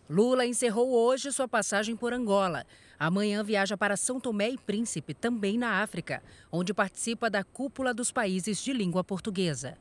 [0.09, 2.67] Lula encerrou hoje sua passagem por Angola.
[2.99, 8.11] Amanhã viaja para São Tomé e Príncipe, também na África, onde participa da cúpula dos
[8.11, 9.77] países de língua portuguesa.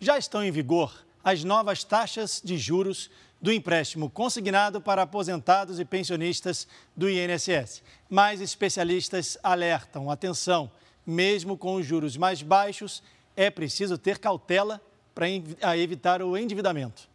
[0.00, 5.84] Já estão em vigor as novas taxas de juros do empréstimo consignado para aposentados e
[5.84, 7.82] pensionistas do INSS.
[8.08, 10.70] Mas especialistas alertam: atenção,
[11.06, 13.02] mesmo com os juros mais baixos,
[13.36, 14.80] é preciso ter cautela
[15.14, 15.28] para
[15.76, 17.08] evitar o endividamento.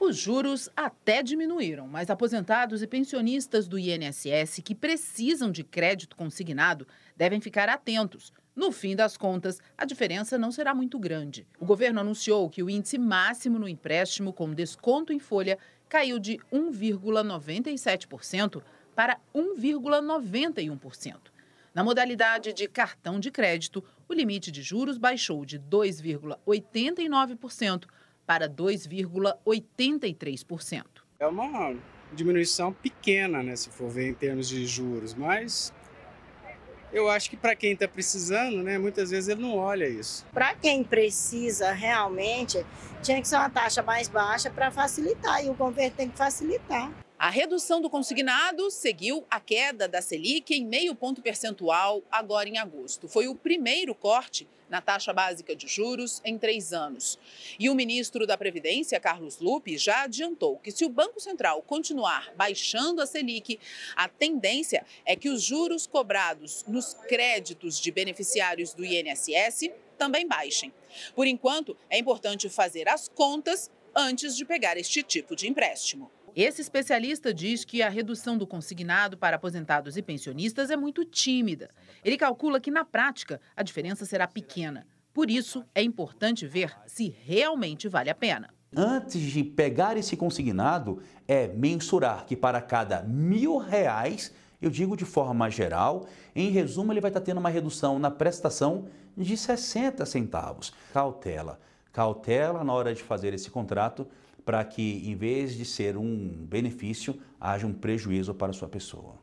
[0.00, 6.86] Os juros até diminuíram, mas aposentados e pensionistas do INSS que precisam de crédito consignado
[7.16, 11.46] devem ficar atentos no fim das contas, a diferença não será muito grande.
[11.60, 15.56] O governo anunciou que o índice máximo no empréstimo com desconto em folha
[15.88, 18.60] caiu de 1,97%
[18.96, 21.14] para 1,91%.
[21.72, 27.84] Na modalidade de cartão de crédito, o limite de juros baixou de 2,89%
[28.26, 30.84] para 2,83%.
[31.20, 31.76] É uma
[32.12, 35.72] diminuição pequena, né, se for ver em termos de juros, mas
[36.92, 40.24] eu acho que para quem está precisando, né, muitas vezes ele não olha isso.
[40.32, 42.64] Para quem precisa realmente,
[43.02, 46.90] tinha que ser uma taxa mais baixa para facilitar e o governo tem que facilitar.
[47.18, 52.58] A redução do consignado seguiu a queda da Selic em meio ponto percentual agora em
[52.58, 53.08] agosto.
[53.08, 57.18] Foi o primeiro corte na taxa básica de juros em três anos.
[57.58, 62.32] E o ministro da Previdência, Carlos Lupe, já adiantou que se o Banco Central continuar
[62.36, 63.58] baixando a Selic,
[63.96, 70.72] a tendência é que os juros cobrados nos créditos de beneficiários do INSS também baixem.
[71.14, 76.10] Por enquanto, é importante fazer as contas antes de pegar este tipo de empréstimo.
[76.34, 81.70] Esse especialista diz que a redução do consignado para aposentados e pensionistas é muito tímida.
[82.04, 84.86] Ele calcula que, na prática, a diferença será pequena.
[85.12, 88.50] Por isso, é importante ver se realmente vale a pena.
[88.76, 95.04] Antes de pegar esse consignado, é mensurar que para cada mil reais, eu digo de
[95.04, 98.86] forma geral, em resumo, ele vai estar tendo uma redução na prestação
[99.16, 100.72] de 60 centavos.
[100.92, 101.58] Cautela,
[101.92, 104.06] cautela na hora de fazer esse contrato
[104.48, 109.16] para que, em vez de ser um benefício, haja um prejuízo para a sua pessoa.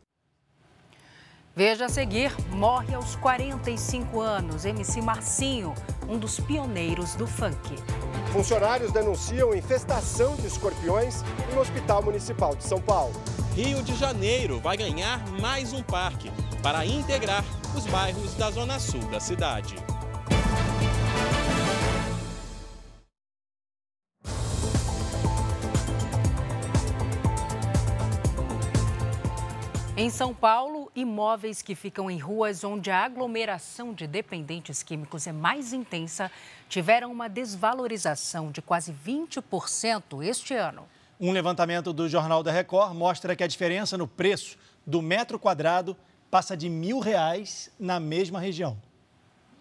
[1.55, 5.73] Veja a seguir: morre aos 45 anos MC Marcinho,
[6.07, 7.73] um dos pioneiros do funk.
[8.31, 11.23] Funcionários denunciam infestação de escorpiões
[11.55, 13.15] no Hospital Municipal de São Paulo.
[13.55, 16.29] Rio de Janeiro vai ganhar mais um parque
[16.61, 17.43] para integrar
[17.75, 19.75] os bairros da zona sul da cidade.
[29.97, 35.31] Em São Paulo, imóveis que ficam em ruas onde a aglomeração de dependentes químicos é
[35.31, 36.29] mais intensa
[36.67, 40.85] tiveram uma desvalorização de quase 20% este ano.
[41.17, 45.95] Um levantamento do Jornal da Record mostra que a diferença no preço do metro quadrado
[46.29, 48.77] passa de mil reais na mesma região.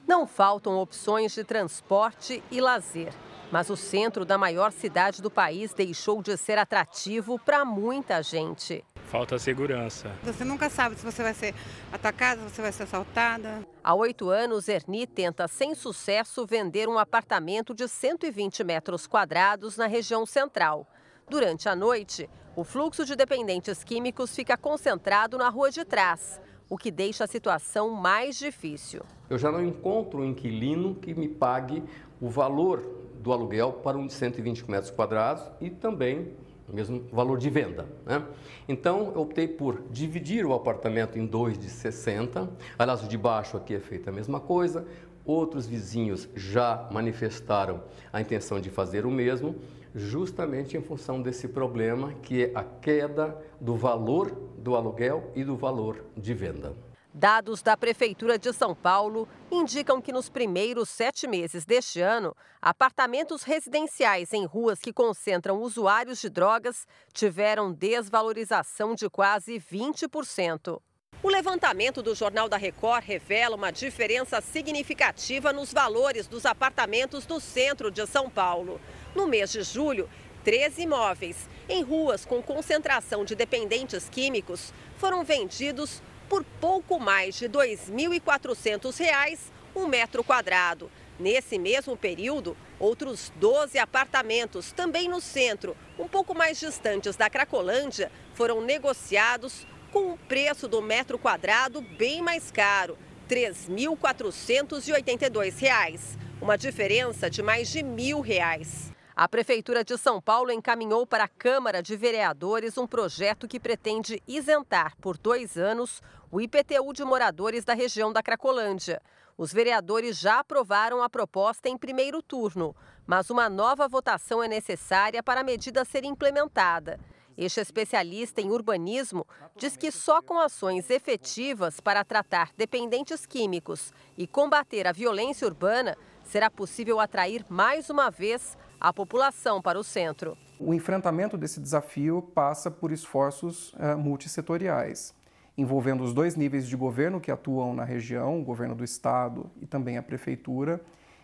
[0.05, 3.15] Não faltam opções de transporte e lazer,
[3.55, 8.85] mas o centro da maior cidade do país deixou de ser atrativo para muita gente
[9.07, 10.11] falta segurança.
[10.25, 11.55] Você nunca sabe se você vai ser
[11.93, 13.65] atacada, se você vai ser assaltada.
[13.85, 19.87] Há oito anos, Erni tenta, sem sucesso, vender um apartamento de 120 metros quadrados na
[19.87, 20.85] região central.
[21.31, 26.77] Durante a noite, o fluxo de dependentes químicos fica concentrado na rua de trás, o
[26.77, 29.03] que deixa a situação mais difícil.
[29.31, 31.85] Eu já não encontro um inquilino que me pague
[32.21, 36.29] o valor do aluguel para um de 120 metros quadrados e também
[36.69, 37.87] o mesmo valor de venda.
[38.05, 38.23] Né?
[38.69, 42.49] Então, eu optei por dividir o apartamento em dois de 60.
[42.79, 44.87] Aliás, o de baixo aqui é feita a mesma coisa.
[45.25, 49.57] Outros vizinhos já manifestaram a intenção de fazer o mesmo,
[49.95, 55.57] justamente em função desse problema que é a queda do valor do aluguel e do
[55.57, 56.75] valor de venda.
[57.17, 63.45] Dados da Prefeitura de São Paulo indicam que nos primeiros sete meses deste ano, apartamentos
[63.45, 70.81] residenciais em ruas que concentram usuários de drogas tiveram desvalorização de quase 20%.
[71.23, 77.39] O levantamento do Jornal da Record revela uma diferença significativa nos valores dos apartamentos no
[77.39, 78.81] centro de São Paulo.
[79.15, 80.11] No mês de julho,
[80.43, 86.03] 13 imóveis em ruas com concentração de dependentes químicos foram vendidos
[86.35, 89.39] por pouco mais de R$ 2.400
[89.77, 90.91] um metro quadrado.
[91.17, 98.11] Nesse mesmo período, outros 12 apartamentos, também no centro, um pouco mais distantes da Cracolândia,
[98.35, 102.99] foram negociados com um preço do metro quadrado bem mais caro,
[103.31, 108.93] R$ 3.482, uma diferença de mais de mil reais.
[109.17, 114.21] A Prefeitura de São Paulo encaminhou para a Câmara de Vereadores um projeto que pretende
[114.27, 116.03] isentar por dois anos
[116.35, 119.01] o IPTU de moradores da região da Cracolândia.
[119.39, 122.75] Os vereadores já aprovaram a proposta em primeiro turno,
[123.07, 126.99] mas uma nova votação é necessária para a medida ser implementada.
[127.39, 129.25] Este especialista em urbanismo
[129.55, 135.97] diz que só com ações efetivas para tratar dependentes químicos e combater a violência urbana
[136.25, 140.37] será possível atrair mais uma vez a população para o centro.
[140.59, 145.15] O enfrentamento desse desafio passa por esforços uh, multissetoriais,
[145.57, 149.67] envolvendo os dois níveis de governo que atuam na região, o governo do estado e
[149.67, 150.81] também a prefeitura,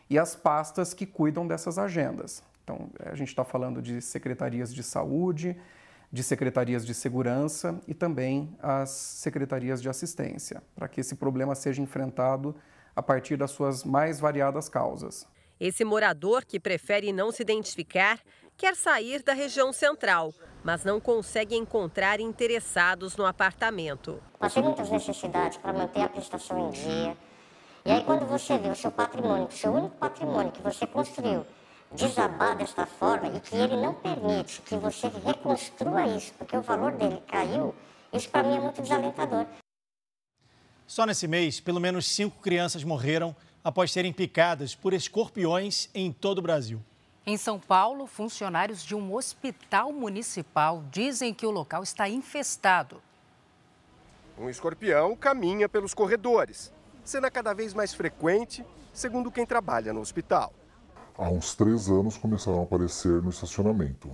[0.09, 2.43] e as pastas que cuidam dessas agendas.
[2.65, 5.57] Então, a gente está falando de secretarias de saúde,
[6.13, 11.81] de secretarias de segurança e também as secretarias de assistência, para que esse problema seja
[11.81, 12.55] enfrentado
[12.95, 15.27] a partir das suas mais variadas causas.
[15.61, 18.19] Esse morador, que prefere não se identificar,
[18.61, 24.23] quer sair da região central, mas não consegue encontrar interessados no apartamento.
[24.39, 27.17] Passei muitas necessidades para manter a prestação em dia.
[27.87, 31.47] E aí, quando você vê o seu patrimônio, o seu único patrimônio que você construiu,
[31.91, 36.93] desabar desta forma e que ele não permite que você reconstrua isso, porque o valor
[36.93, 37.75] dele caiu,
[38.13, 39.47] isso para mim é muito desalentador.
[40.87, 43.35] Só nesse mês, pelo menos cinco crianças morreram
[43.65, 46.85] após serem picadas por escorpiões em todo o Brasil.
[47.27, 53.01] Em São Paulo, funcionários de um hospital municipal dizem que o local está infestado.
[54.39, 56.73] Um escorpião caminha pelos corredores,
[57.05, 60.51] cena cada vez mais frequente, segundo quem trabalha no hospital.
[61.17, 64.11] Há uns três anos começaram a aparecer no estacionamento,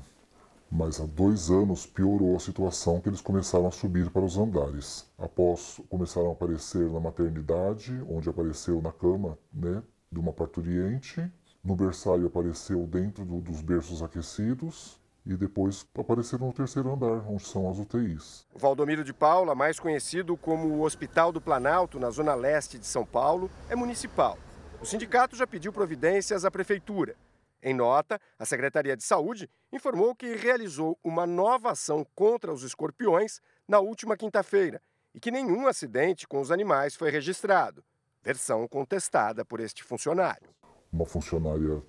[0.69, 5.09] mas há dois anos piorou a situação que eles começaram a subir para os andares.
[5.17, 9.81] Após começaram a aparecer na maternidade, onde apareceu na cama né,
[10.11, 11.31] de uma parturiente,
[11.67, 17.43] no berçário apareceu dentro do, dos berços aquecidos e depois apareceram no terceiro andar, onde
[17.43, 18.47] são as UTIs.
[18.55, 22.87] O Valdomiro de Paula, mais conhecido como o Hospital do Planalto, na zona leste de
[22.87, 24.39] São Paulo, é municipal.
[24.81, 27.17] O sindicato já pediu providências à prefeitura.
[27.61, 33.41] Em nota, a Secretaria de Saúde informou que realizou uma nova ação contra os escorpiões
[33.67, 34.81] na última quinta-feira
[35.13, 37.83] e que nenhum acidente com os animais foi registrado.
[38.23, 40.56] Versão contestada por este funcionário.
[40.97, 41.83] Uma funcionária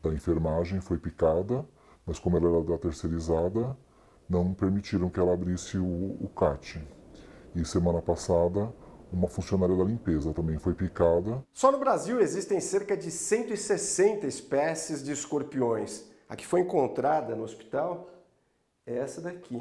[0.00, 1.66] da enfermagem foi picada,
[2.06, 3.76] mas como ela era da terceirizada,
[4.28, 6.80] não permitiram que ela abrisse o, o CAT.
[7.52, 8.72] E semana passada,
[9.12, 11.42] uma funcionária da limpeza também foi picada.
[11.52, 16.04] Só no Brasil existem cerca de 160 espécies de escorpiões.
[16.28, 18.08] A que foi encontrada no hospital
[18.86, 19.60] é essa daqui,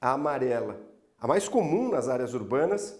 [0.00, 0.76] a amarela.
[1.20, 2.98] A mais comum nas áreas urbanas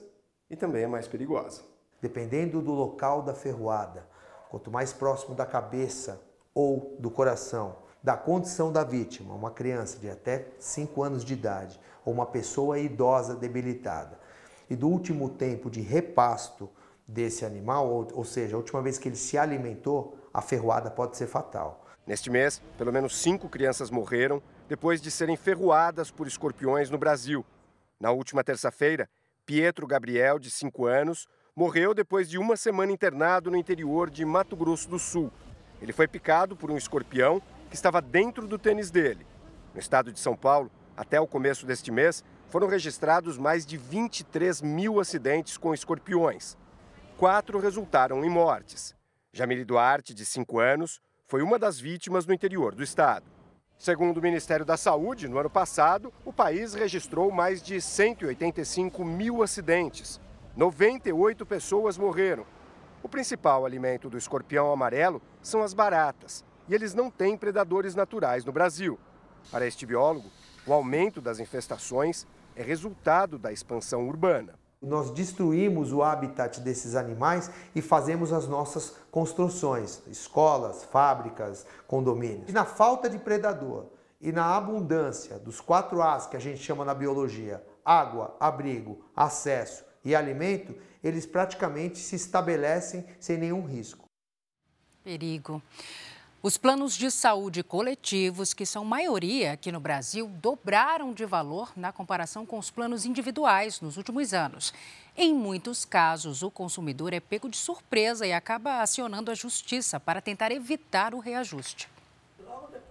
[0.48, 1.62] e também a mais perigosa.
[2.00, 4.06] Dependendo do local da ferroada,
[4.50, 6.20] quanto mais próximo da cabeça
[6.54, 11.80] ou do coração, da condição da vítima, uma criança de até 5 anos de idade
[12.04, 14.18] ou uma pessoa idosa debilitada,
[14.70, 16.70] e do último tempo de repasto
[17.06, 21.16] desse animal, ou, ou seja, a última vez que ele se alimentou, a ferroada pode
[21.16, 21.84] ser fatal.
[22.06, 27.44] Neste mês, pelo menos cinco crianças morreram depois de serem ferroadas por escorpiões no Brasil.
[27.98, 29.08] Na última terça-feira,
[29.44, 31.26] Pietro Gabriel, de 5 anos,
[31.58, 35.28] morreu depois de uma semana internado no interior de Mato Grosso do Sul.
[35.82, 39.26] Ele foi picado por um escorpião que estava dentro do tênis dele.
[39.74, 44.62] No estado de São Paulo, até o começo deste mês, foram registrados mais de 23
[44.62, 46.56] mil acidentes com escorpiões.
[47.16, 48.94] Quatro resultaram em mortes.
[49.32, 53.26] Jamile Duarte, de 5 anos, foi uma das vítimas no interior do estado.
[53.76, 59.42] Segundo o Ministério da Saúde, no ano passado, o país registrou mais de 185 mil
[59.42, 60.20] acidentes.
[60.58, 62.44] 98 pessoas morreram.
[63.00, 68.44] O principal alimento do escorpião amarelo são as baratas, e eles não têm predadores naturais
[68.44, 68.98] no Brasil.
[69.52, 70.28] Para este biólogo,
[70.66, 74.58] o aumento das infestações é resultado da expansão urbana.
[74.82, 82.48] Nós destruímos o habitat desses animais e fazemos as nossas construções, escolas, fábricas, condomínios.
[82.48, 83.86] E na falta de predador
[84.20, 89.86] e na abundância dos quatro As que a gente chama na biologia, água, abrigo, acesso
[90.04, 94.04] e alimento, eles praticamente se estabelecem sem nenhum risco.
[95.04, 95.62] Perigo.
[96.40, 101.90] Os planos de saúde coletivos, que são maioria aqui no Brasil, dobraram de valor na
[101.90, 104.72] comparação com os planos individuais nos últimos anos.
[105.16, 110.20] Em muitos casos, o consumidor é pego de surpresa e acaba acionando a justiça para
[110.20, 111.88] tentar evitar o reajuste.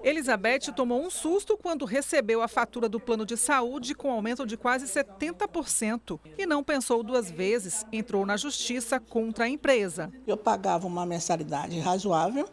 [0.08, 4.56] Elizabeth tomou um susto quando recebeu a fatura do plano de saúde com aumento de
[4.56, 10.10] quase 70% e não pensou duas vezes, entrou na justiça contra a empresa.
[10.26, 12.48] Eu pagava uma mensalidade razoável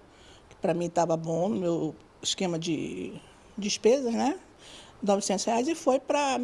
[0.61, 3.13] para mim estava bom no meu esquema de
[3.57, 4.39] despesas, né?
[5.03, 6.39] 900 reais e foi para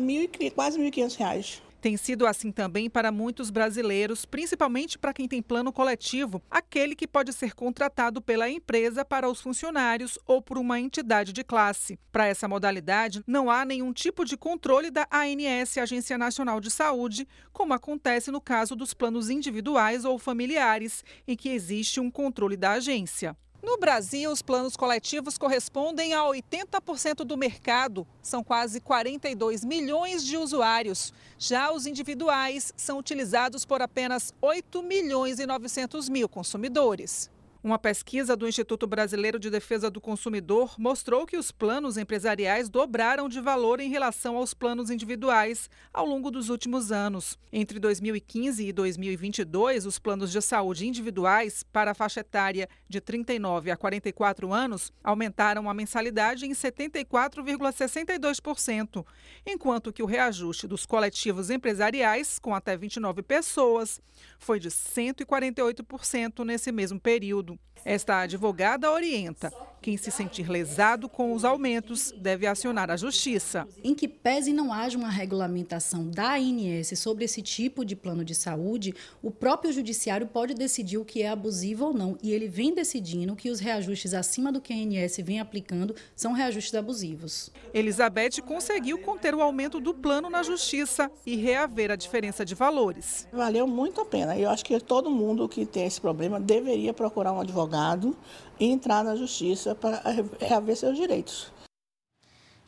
[0.55, 1.63] quase 1.500 reais.
[1.81, 7.07] Tem sido assim também para muitos brasileiros, principalmente para quem tem plano coletivo, aquele que
[7.07, 11.99] pode ser contratado pela empresa para os funcionários ou por uma entidade de classe.
[12.13, 17.27] Para essa modalidade, não há nenhum tipo de controle da ANS, Agência Nacional de Saúde,
[17.51, 22.73] como acontece no caso dos planos individuais ou familiares, em que existe um controle da
[22.73, 23.35] agência.
[23.63, 30.39] No Brasil, os planos coletivos correspondem a 80% do mercado, são quase 42 milhões de
[30.39, 31.13] usuários.
[31.39, 37.31] Já os individuais são utilizados por apenas 8 milhões e 900 mil consumidores.
[37.63, 43.29] Uma pesquisa do Instituto Brasileiro de Defesa do Consumidor mostrou que os planos empresariais dobraram
[43.29, 47.39] de valor em relação aos planos individuais ao longo dos últimos anos.
[47.53, 53.71] Entre 2015 e 2022, os planos de saúde individuais para a faixa etária de 39
[53.71, 59.05] a 44 anos aumentaram a mensalidade em 74,62%,
[59.47, 64.01] enquanto que o reajuste dos coletivos empresariais, com até 29 pessoas,
[64.39, 67.50] foi de 148% nesse mesmo período.
[67.85, 69.51] Esta advogada orienta:
[69.81, 73.67] quem se sentir lesado com os aumentos deve acionar a justiça.
[73.83, 78.35] Em que pese não haja uma regulamentação da ANS sobre esse tipo de plano de
[78.35, 82.17] saúde, o próprio judiciário pode decidir o que é abusivo ou não.
[82.23, 86.33] E ele vem decidindo que os reajustes acima do que a ANS vem aplicando são
[86.33, 87.51] reajustes abusivos.
[87.73, 93.27] Elizabeth conseguiu conter o aumento do plano na justiça e reaver a diferença de valores.
[93.33, 94.37] Valeu muito a pena.
[94.37, 98.17] Eu acho que todo mundo que tem esse problema deveria procurar um advogado
[98.61, 100.03] e entrar na justiça para
[100.39, 101.51] reaver seus direitos.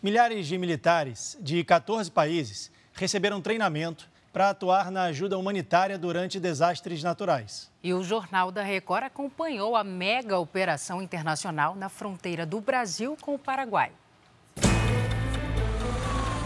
[0.02, 7.02] Milhares de militares de 14 países receberam treinamento para atuar na ajuda humanitária durante desastres
[7.02, 7.70] naturais.
[7.84, 13.34] E o Jornal da Record acompanhou a mega operação internacional na fronteira do Brasil com
[13.34, 13.92] o Paraguai.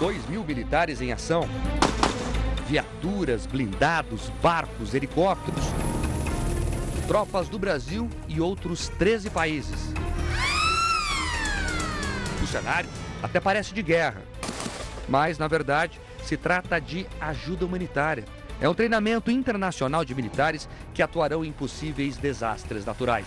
[0.00, 1.48] Dois mil militares em ação.
[2.66, 5.64] Viaturas, blindados, barcos, helicópteros
[7.06, 9.92] tropas do Brasil e outros 13 países.
[12.42, 12.88] O cenário
[13.22, 14.20] até parece de guerra,
[15.08, 18.24] mas na verdade se trata de ajuda humanitária.
[18.60, 23.26] É um treinamento internacional de militares que atuarão em possíveis desastres naturais.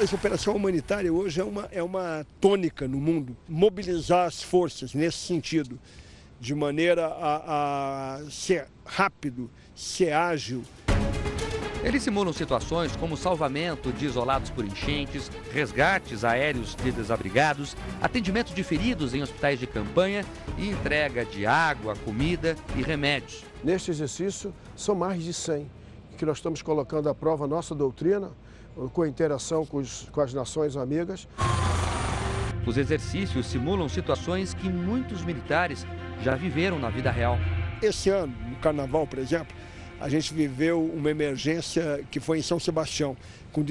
[0.00, 3.36] Essa operação humanitária hoje é uma, é uma tônica no mundo.
[3.48, 5.78] Mobilizar as forças nesse sentido,
[6.40, 10.64] de maneira a, a ser rápido, ser ágil,
[11.84, 18.62] eles simulam situações como salvamento de isolados por enchentes, resgates aéreos de desabrigados, atendimento de
[18.64, 20.24] feridos em hospitais de campanha
[20.56, 23.44] e entrega de água, comida e remédios.
[23.62, 25.70] Neste exercício, são mais de 100
[26.16, 28.30] que nós estamos colocando à prova nossa doutrina,
[28.92, 31.28] com a interação com, os, com as nações amigas.
[32.66, 35.86] Os exercícios simulam situações que muitos militares
[36.22, 37.38] já viveram na vida real.
[37.82, 39.54] Esse ano, no Carnaval, por exemplo,
[40.00, 43.16] a gente viveu uma emergência que foi em São Sebastião,
[43.52, 43.62] com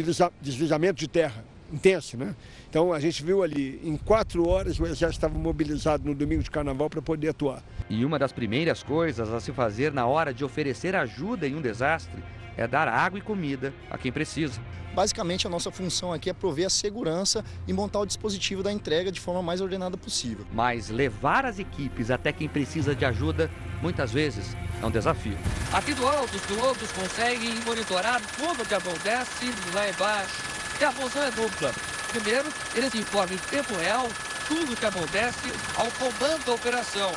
[0.41, 2.35] deslizamento de terra intenso, né?
[2.69, 6.51] Então a gente viu ali, em quatro horas o exército estava mobilizado no domingo de
[6.51, 7.63] carnaval para poder atuar.
[7.89, 11.61] E uma das primeiras coisas a se fazer na hora de oferecer ajuda em um
[11.61, 12.23] desastre
[12.55, 14.61] é dar água e comida a quem precisa.
[14.93, 19.11] Basicamente, a nossa função aqui é prover a segurança e montar o dispositivo da entrega
[19.11, 20.45] de forma mais ordenada possível.
[20.53, 23.49] Mas levar as equipes até quem precisa de ajuda,
[23.83, 25.37] muitas vezes, é um desafio.
[25.73, 30.41] Aqui do alto, os pilotos conseguem monitorar tudo o que acontece lá embaixo.
[30.79, 31.73] E a função é dupla.
[32.07, 34.07] Primeiro, eles informam em tempo real
[34.47, 37.11] tudo o que acontece ao comando da operação.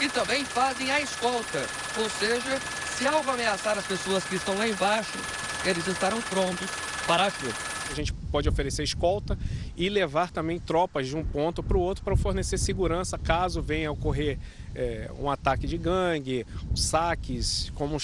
[0.00, 1.66] E também fazem a escolta,
[1.96, 2.60] ou seja,
[2.96, 5.18] se algo ameaçar as pessoas que estão lá embaixo,
[5.64, 6.68] eles estarão prontos
[7.06, 7.54] para a ajuda.
[7.90, 9.36] A gente pode oferecer escolta
[9.76, 13.88] e levar também tropas de um ponto para o outro para fornecer segurança caso venha
[13.88, 14.38] a ocorrer
[14.74, 17.98] é, um ataque de gangue, saques, como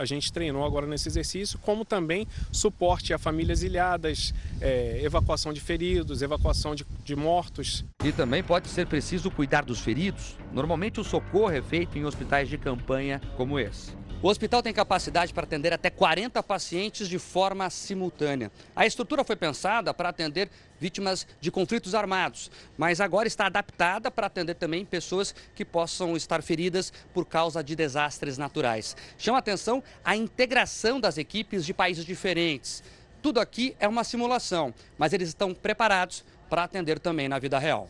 [0.00, 5.60] a gente treinou agora nesse exercício, como também suporte a famílias ilhadas, é, evacuação de
[5.60, 7.84] feridos, evacuação de, de mortos.
[8.02, 10.38] E também pode ser preciso cuidar dos feridos.
[10.52, 13.92] Normalmente o socorro é feito em hospitais de campanha como esse.
[14.22, 18.52] O hospital tem capacidade para atender até 40 pacientes de forma simultânea.
[18.76, 24.26] A estrutura foi pensada para atender vítimas de conflitos armados, mas agora está adaptada para
[24.26, 28.94] atender também pessoas que possam estar feridas por causa de desastres naturais.
[29.16, 32.82] Chama atenção a integração das equipes de países diferentes.
[33.22, 37.88] Tudo aqui é uma simulação, mas eles estão preparados para atender também na vida real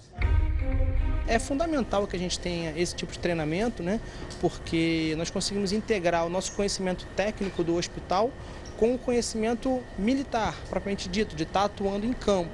[1.31, 4.01] é fundamental que a gente tenha esse tipo de treinamento, né?
[4.41, 8.33] porque nós conseguimos integrar o nosso conhecimento técnico do hospital
[8.76, 12.51] com o conhecimento militar, propriamente dito, de estar atuando em campo.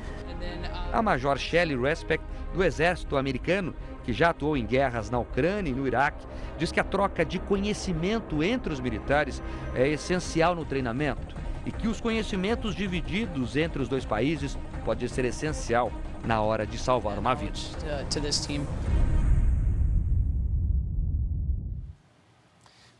[0.93, 3.74] A Major Shelley Respect, do Exército Americano,
[4.05, 6.27] que já atuou em guerras na Ucrânia e no Iraque,
[6.59, 9.43] diz que a troca de conhecimento entre os militares
[9.74, 15.25] é essencial no treinamento e que os conhecimentos divididos entre os dois países pode ser
[15.25, 15.93] essencial
[16.25, 17.59] na hora de salvar uma vida.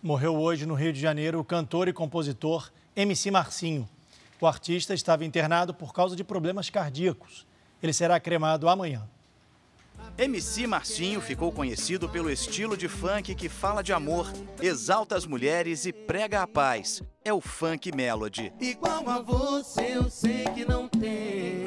[0.03, 3.89] Morreu hoje no Rio de Janeiro o cantor e compositor MC Marcinho.
[4.41, 7.47] O artista estava internado por causa de problemas cardíacos.
[7.83, 9.09] Ele será cremado amanhã.
[10.19, 14.33] MC Marcinho ficou conhecido pelo estilo de funk que fala de amor,
[14.63, 17.03] exalta as mulheres e prega a paz.
[17.25, 18.53] É o funk melody.
[18.61, 21.65] Igual a você, eu sei que não tem.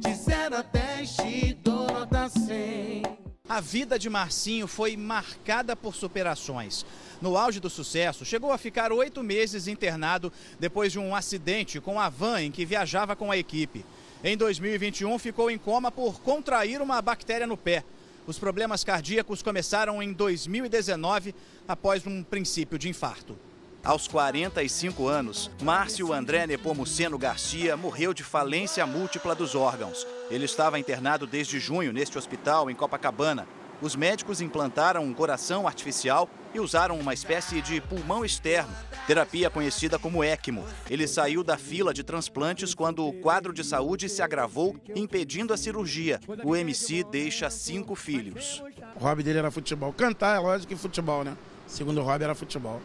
[0.00, 3.02] De 0 a 10 te dou nota 100.
[3.48, 6.84] A vida de Marcinho foi marcada por superações.
[7.22, 11.98] No auge do sucesso, chegou a ficar oito meses internado depois de um acidente com
[11.98, 13.86] a van em que viajava com a equipe.
[14.22, 17.84] Em 2021, ficou em coma por contrair uma bactéria no pé.
[18.26, 21.34] Os problemas cardíacos começaram em 2019,
[21.68, 23.38] após um princípio de infarto.
[23.84, 30.04] Aos 45 anos, Márcio André Nepomuceno Garcia morreu de falência múltipla dos órgãos.
[30.30, 33.46] Ele estava internado desde junho neste hospital em Copacabana.
[33.80, 38.74] Os médicos implantaram um coração artificial e usaram uma espécie de pulmão externo,
[39.06, 40.64] terapia conhecida como ECMO.
[40.90, 45.56] Ele saiu da fila de transplantes quando o quadro de saúde se agravou, impedindo a
[45.56, 46.18] cirurgia.
[46.42, 48.62] O MC deixa cinco filhos.
[48.96, 49.92] O hobby dele era futebol.
[49.92, 51.36] Cantar, é lógico que futebol, né?
[51.66, 52.80] Segundo hobby era futebol.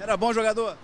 [0.00, 0.78] Era bom jogador?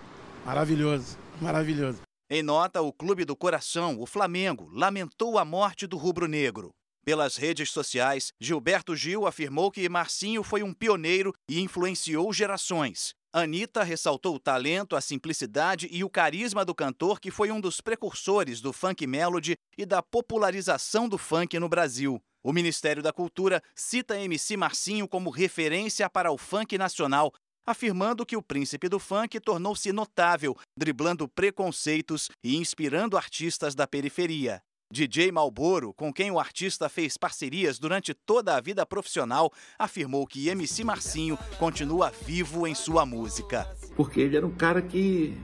[0.44, 2.00] Maravilhoso, maravilhoso.
[2.28, 6.70] Em nota, o Clube do Coração, o Flamengo, lamentou a morte do rubro-negro.
[7.04, 13.12] Pelas redes sociais, Gilberto Gil afirmou que Marcinho foi um pioneiro e influenciou gerações.
[13.32, 17.80] Anitta ressaltou o talento, a simplicidade e o carisma do cantor, que foi um dos
[17.80, 22.22] precursores do funk melody e da popularização do funk no Brasil.
[22.44, 27.32] O Ministério da Cultura cita MC Marcinho como referência para o funk nacional,
[27.66, 34.62] afirmando que o príncipe do funk tornou-se notável, driblando preconceitos e inspirando artistas da periferia.
[34.92, 40.48] DJ Malboro, com quem o artista fez parcerias durante toda a vida profissional, afirmou que
[40.48, 43.66] MC Marcinho continua vivo em sua música.
[43.96, 45.34] Porque ele era um cara que,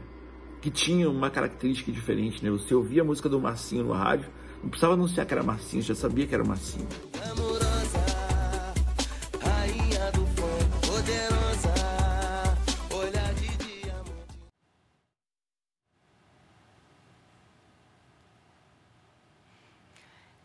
[0.61, 2.51] que tinha uma característica diferente, né?
[2.51, 4.31] Você ouvia a música do Marcinho no rádio,
[4.63, 6.87] não precisava anunciar que era Marcinho, já sabia que era Marcinho.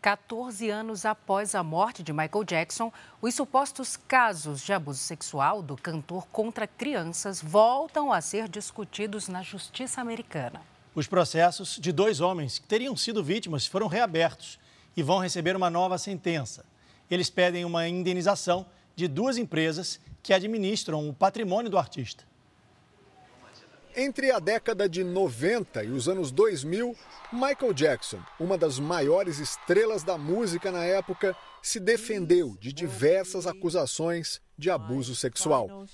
[0.04, 2.92] 14 anos após a morte de Michael Jackson,
[3.22, 9.40] os supostos casos de abuso sexual do cantor contra crianças voltam a ser discutidos na
[9.40, 10.60] justiça americana.
[10.94, 14.58] Os processos de dois homens que teriam sido vítimas foram reabertos
[14.94, 16.66] e vão receber uma nova sentença.
[17.10, 22.24] Eles pedem uma indenização de duas empresas que administram o patrimônio do artista.
[23.96, 26.96] Entre a década de 90 e os anos 2000,
[27.32, 34.42] Michael Jackson, uma das maiores estrelas da música na época, se defendeu de diversas acusações
[34.58, 35.86] de abuso sexual.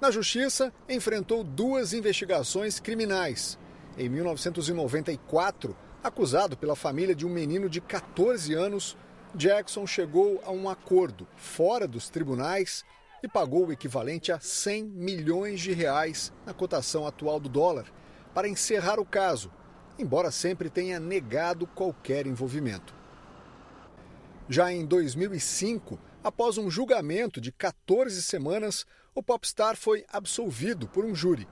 [0.00, 3.56] Na justiça, enfrentou duas investigações criminais.
[3.96, 8.96] Em 1994, acusado pela família de um menino de 14 anos,
[9.32, 12.84] Jackson chegou a um acordo fora dos tribunais
[13.22, 17.86] e pagou o equivalente a 100 milhões de reais na cotação atual do dólar
[18.34, 19.50] para encerrar o caso,
[19.98, 22.94] embora sempre tenha negado qualquer envolvimento.
[24.48, 31.14] Já em 2005, após um julgamento de 14 semanas, o popstar foi absolvido por um
[31.14, 31.46] júri.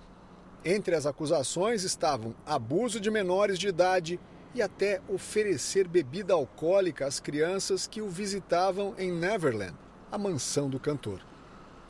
[0.65, 4.19] Entre as acusações estavam abuso de menores de idade,
[4.55, 9.77] e até oferecer bebida alcoólica às crianças que o visitavam em Neverland,
[10.11, 11.30] a mansão do cantor.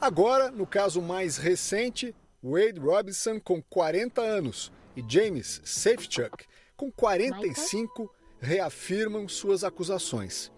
[0.00, 8.10] Agora, no caso mais recente, Wade Robinson, com 40 anos, e James Safechuck, com 45,
[8.40, 10.50] reafirmam suas acusações.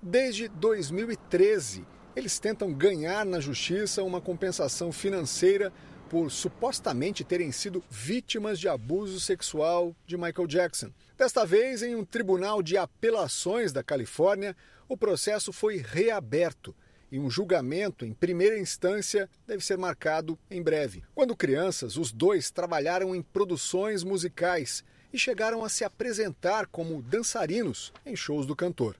[0.00, 1.86] Desde 2013,
[2.16, 5.70] eles tentam ganhar na justiça uma compensação financeira
[6.08, 10.90] por supostamente terem sido vítimas de abuso sexual de Michael Jackson.
[11.18, 14.56] Desta vez, em um tribunal de apelações da Califórnia,
[14.88, 16.74] o processo foi reaberto
[17.10, 21.02] e um julgamento em primeira instância deve ser marcado em breve.
[21.14, 27.92] Quando crianças, os dois trabalharam em produções musicais e chegaram a se apresentar como dançarinos
[28.04, 28.96] em shows do cantor.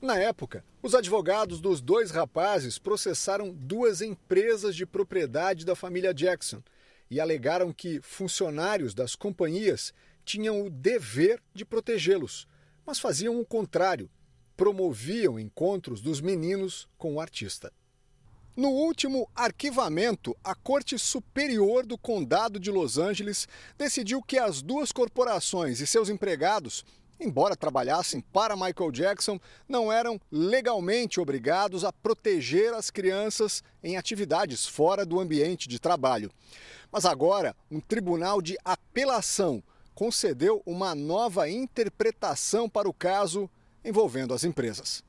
[0.00, 6.62] Na época, os advogados dos dois rapazes processaram duas empresas de propriedade da família Jackson
[7.10, 9.92] e alegaram que funcionários das companhias
[10.24, 12.46] tinham o dever de protegê-los,
[12.84, 14.10] mas faziam o contrário,
[14.56, 17.72] promoviam encontros dos meninos com o artista.
[18.56, 23.46] No último arquivamento, a Corte Superior do Condado de Los Angeles
[23.76, 26.82] decidiu que as duas corporações e seus empregados,
[27.20, 29.38] embora trabalhassem para Michael Jackson,
[29.68, 36.32] não eram legalmente obrigados a proteger as crianças em atividades fora do ambiente de trabalho.
[36.90, 39.62] Mas agora, um tribunal de apelação
[39.94, 43.50] concedeu uma nova interpretação para o caso
[43.86, 45.02] envolvendo as empresas.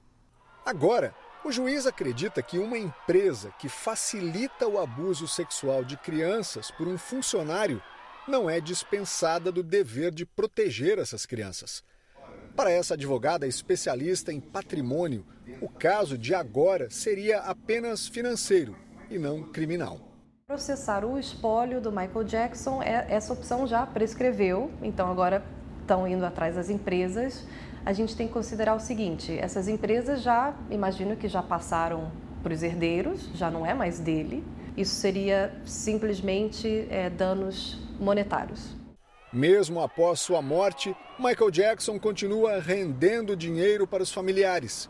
[0.65, 1.13] Agora,
[1.43, 6.97] o juiz acredita que uma empresa que facilita o abuso sexual de crianças por um
[6.97, 7.81] funcionário
[8.27, 11.83] não é dispensada do dever de proteger essas crianças.
[12.55, 15.25] Para essa advogada especialista em patrimônio,
[15.61, 18.75] o caso de agora seria apenas financeiro
[19.09, 20.01] e não criminal.
[20.47, 25.43] Processar o espólio do Michael Jackson, é, essa opção já prescreveu, então agora
[25.81, 27.45] estão indo atrás das empresas
[27.87, 32.11] a gente tem que considerar o seguinte: essas empresas já, imagino que já passaram
[32.43, 34.43] para os herdeiros, já não é mais dele.
[34.75, 38.75] Isso seria simplesmente é, danos monetários.
[39.31, 44.89] Mesmo após sua morte, Michael Jackson continua rendendo dinheiro para os familiares.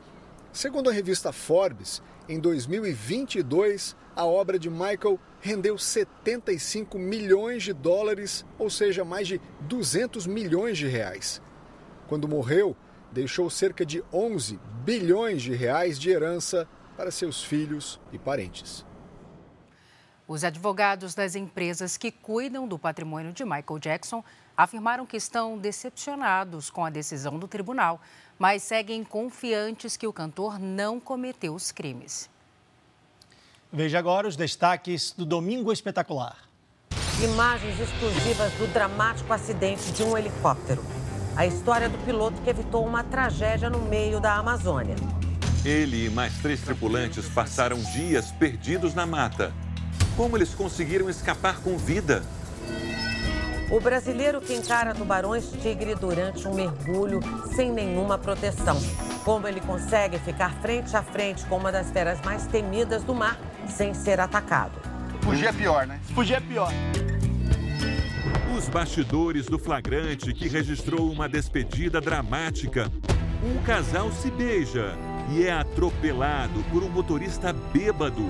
[0.52, 8.44] Segundo a revista Forbes, em 2022, a obra de Michael rendeu 75 milhões de dólares,
[8.58, 11.40] ou seja, mais de 200 milhões de reais.
[12.08, 12.76] Quando morreu,
[13.18, 18.86] deixou cerca de 11 bilhões de reais de herança para seus filhos e parentes.
[20.28, 24.24] Os advogados das empresas que cuidam do patrimônio de Michael Jackson
[24.56, 28.00] afirmaram que estão decepcionados com a decisão do tribunal,
[28.38, 32.30] mas seguem confiantes que o cantor não cometeu os crimes.
[33.74, 36.38] Veja agora os destaques do Domingo Espetacular.
[37.24, 40.84] Imagens exclusivas do dramático acidente de um helicóptero
[41.38, 44.96] a história do piloto que evitou uma tragédia no meio da Amazônia.
[45.64, 49.54] Ele e mais três tripulantes passaram dias perdidos na mata.
[50.16, 52.24] Como eles conseguiram escapar com vida?
[53.70, 57.20] O brasileiro que encara tubarões tigre durante um mergulho
[57.56, 58.82] sem nenhuma proteção.
[59.24, 63.38] Como ele consegue ficar frente a frente com uma das feras mais temidas do mar
[63.68, 64.82] sem ser atacado.
[65.22, 66.00] Fugir é pior, né?
[66.16, 66.72] Fugir é pior.
[68.56, 72.90] Os bastidores do flagrante que registrou uma despedida dramática.
[73.44, 74.96] Um casal se beija
[75.30, 78.24] e é atropelado por um motorista bêbado.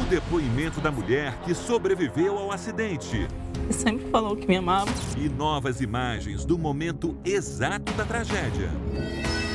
[0.00, 3.28] O depoimento da mulher que sobreviveu ao acidente.
[3.62, 4.90] Ele sempre falou que me amava.
[5.16, 8.70] E novas imagens do momento exato da tragédia.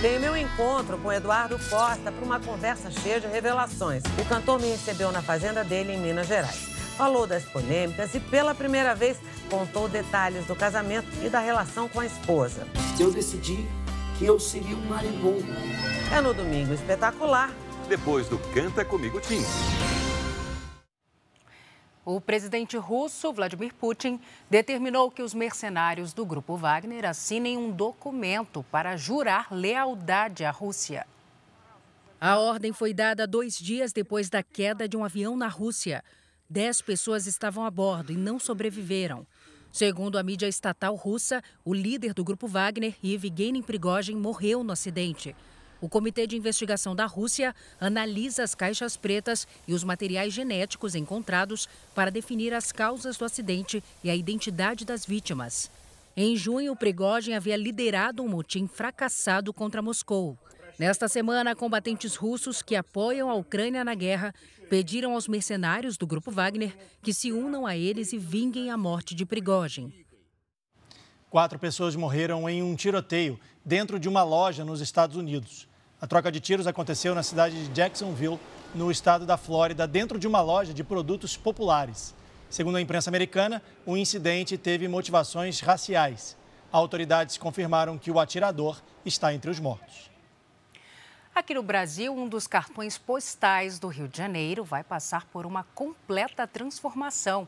[0.02, 4.04] Tem meu encontro com Eduardo Costa para uma conversa cheia de revelações.
[4.18, 8.54] O cantor me recebeu na fazenda dele em Minas Gerais falou das polêmicas e, pela
[8.54, 9.18] primeira vez,
[9.50, 12.68] contou detalhes do casamento e da relação com a esposa.
[13.00, 13.66] Eu decidi
[14.18, 15.38] que eu seria um marido bom.
[16.14, 17.54] É no Domingo Espetacular.
[17.88, 19.40] Depois do Canta Comigo Tim.
[22.04, 24.20] O presidente russo, Vladimir Putin,
[24.50, 31.08] determinou que os mercenários do grupo Wagner assinem um documento para jurar lealdade à Rússia.
[32.20, 36.04] A ordem foi dada dois dias depois da queda de um avião na Rússia.
[36.52, 39.24] Dez pessoas estavam a bordo e não sobreviveram.
[39.72, 45.36] Segundo a mídia estatal russa, o líder do grupo Wagner, Yevgeny Prigozhin, morreu no acidente.
[45.80, 51.70] O Comitê de Investigação da Rússia analisa as caixas pretas e os materiais genéticos encontrados
[51.94, 55.70] para definir as causas do acidente e a identidade das vítimas.
[56.18, 60.36] Em junho, Prigozhin havia liderado um motim fracassado contra Moscou.
[60.80, 64.34] Nesta semana, combatentes russos que apoiam a Ucrânia na guerra
[64.70, 66.74] pediram aos mercenários do grupo Wagner
[67.04, 69.94] que se unam a eles e vinguem a morte de Prigogine.
[71.30, 75.68] Quatro pessoas morreram em um tiroteio dentro de uma loja nos Estados Unidos.
[76.00, 78.40] A troca de tiros aconteceu na cidade de Jacksonville,
[78.74, 82.16] no estado da Flórida, dentro de uma loja de produtos populares.
[82.50, 86.38] Segundo a imprensa americana, o incidente teve motivações raciais.
[86.72, 90.10] Autoridades confirmaram que o atirador está entre os mortos.
[91.34, 95.64] Aqui no Brasil, um dos cartões postais do Rio de Janeiro vai passar por uma
[95.64, 97.48] completa transformação.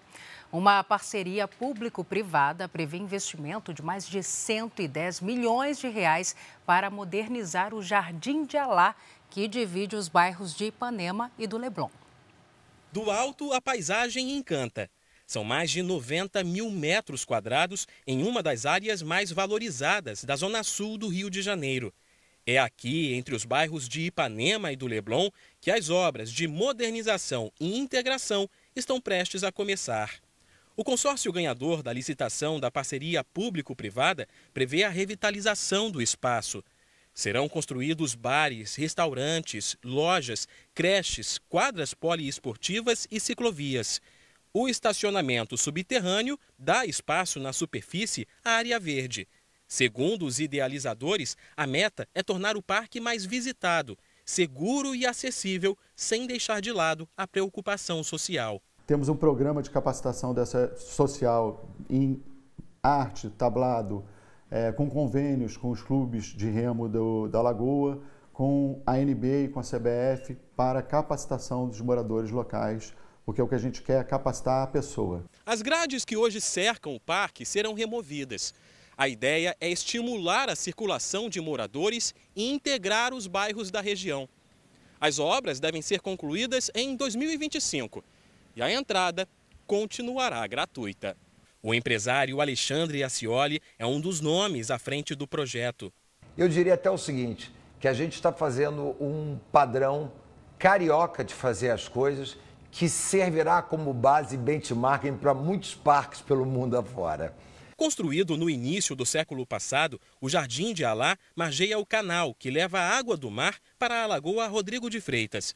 [0.51, 7.81] Uma parceria público-privada prevê investimento de mais de 110 milhões de reais para modernizar o
[7.81, 8.95] Jardim de Alá,
[9.29, 11.89] que divide os bairros de Ipanema e do Leblon.
[12.91, 14.89] Do alto, a paisagem encanta.
[15.25, 20.61] São mais de 90 mil metros quadrados em uma das áreas mais valorizadas da zona
[20.61, 21.93] sul do Rio de Janeiro.
[22.45, 25.29] É aqui, entre os bairros de Ipanema e do Leblon,
[25.59, 30.19] que as obras de modernização e integração estão prestes a começar.
[30.75, 36.63] O consórcio ganhador da licitação da parceria público-privada prevê a revitalização do espaço.
[37.13, 44.01] Serão construídos bares, restaurantes, lojas, creches, quadras poliesportivas e ciclovias.
[44.53, 49.27] O estacionamento subterrâneo dá espaço na superfície à área verde.
[49.71, 56.27] Segundo os idealizadores, a meta é tornar o parque mais visitado, seguro e acessível, sem
[56.27, 58.61] deixar de lado a preocupação social.
[58.85, 62.21] Temos um programa de capacitação dessa social em
[62.83, 64.03] arte, tablado,
[64.51, 68.01] é, com convênios com os clubes de remo do, da Lagoa,
[68.33, 72.93] com a NB e com a CBF para capacitação dos moradores locais,
[73.25, 75.23] porque é o que a gente quer é capacitar a pessoa.
[75.45, 78.53] As grades que hoje cercam o parque serão removidas.
[79.01, 84.29] A ideia é estimular a circulação de moradores e integrar os bairros da região.
[84.99, 88.03] As obras devem ser concluídas em 2025
[88.55, 89.27] e a entrada
[89.65, 91.17] continuará gratuita.
[91.63, 95.91] O empresário Alexandre Acioli é um dos nomes à frente do projeto.
[96.37, 100.11] Eu diria até o seguinte, que a gente está fazendo um padrão
[100.59, 102.37] carioca de fazer as coisas
[102.69, 107.35] que servirá como base benchmarking para muitos parques pelo mundo afora.
[107.81, 112.79] Construído no início do século passado, o Jardim de Alá margeia o canal que leva
[112.79, 115.55] a água do mar para a Lagoa Rodrigo de Freitas.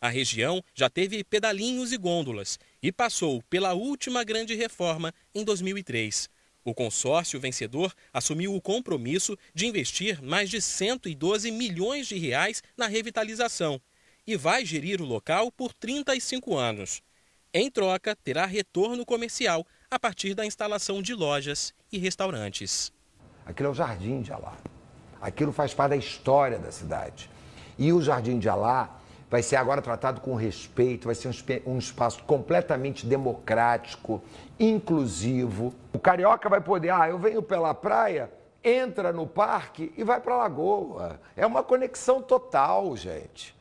[0.00, 6.30] A região já teve pedalinhos e gôndolas e passou pela última grande reforma em 2003.
[6.64, 12.86] O consórcio vencedor assumiu o compromisso de investir mais de 112 milhões de reais na
[12.86, 13.80] revitalização
[14.24, 17.02] e vai gerir o local por 35 anos.
[17.56, 22.92] Em troca, terá retorno comercial a partir da instalação de lojas e restaurantes.
[23.46, 24.54] Aquilo é o Jardim de Alá.
[25.20, 27.30] Aquilo faz parte da história da cidade.
[27.78, 31.28] E o Jardim de Alá vai ser agora tratado com respeito, vai ser
[31.66, 34.22] um, espaço completamente democrático,
[34.60, 35.74] inclusivo.
[35.92, 38.30] O carioca vai poder, ah, eu venho pela praia,
[38.62, 41.20] entra no parque e vai para a lagoa.
[41.36, 43.54] É uma conexão total, gente.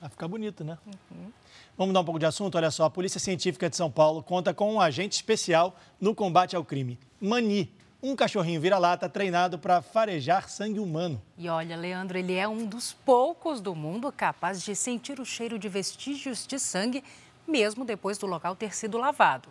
[0.00, 0.76] Vai ficar bonito, né?
[0.86, 1.30] Uhum.
[1.76, 2.54] Vamos mudar um pouco de assunto?
[2.54, 6.54] Olha só, a Polícia Científica de São Paulo conta com um agente especial no combate
[6.54, 7.72] ao crime, Mani
[8.04, 11.22] um cachorrinho vira-lata treinado para farejar sangue humano.
[11.38, 15.58] E olha, Leandro, ele é um dos poucos do mundo capaz de sentir o cheiro
[15.58, 17.02] de vestígios de sangue,
[17.48, 19.48] mesmo depois do local ter sido lavado.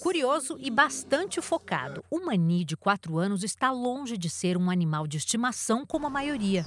[0.00, 5.08] Curioso e bastante focado, o Mani de 4 anos está longe de ser um animal
[5.08, 6.64] de estimação como a maioria.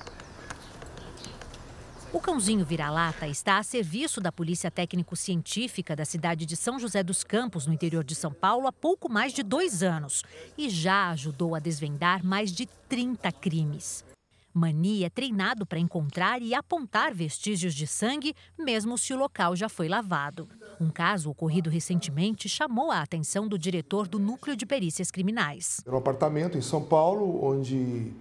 [2.12, 7.24] O cãozinho vira-lata está a serviço da Polícia Técnico-Científica da cidade de São José dos
[7.24, 10.24] Campos, no interior de São Paulo, há pouco mais de dois anos
[10.58, 14.04] e já ajudou a desvendar mais de 30 crimes.
[14.52, 19.70] Mani é treinado para encontrar e apontar vestígios de sangue, mesmo se o local já
[19.70, 20.50] foi lavado.
[20.82, 25.80] Um caso ocorrido recentemente chamou a atenção do diretor do Núcleo de Perícias Criminais.
[25.86, 28.12] Era um apartamento em São Paulo, onde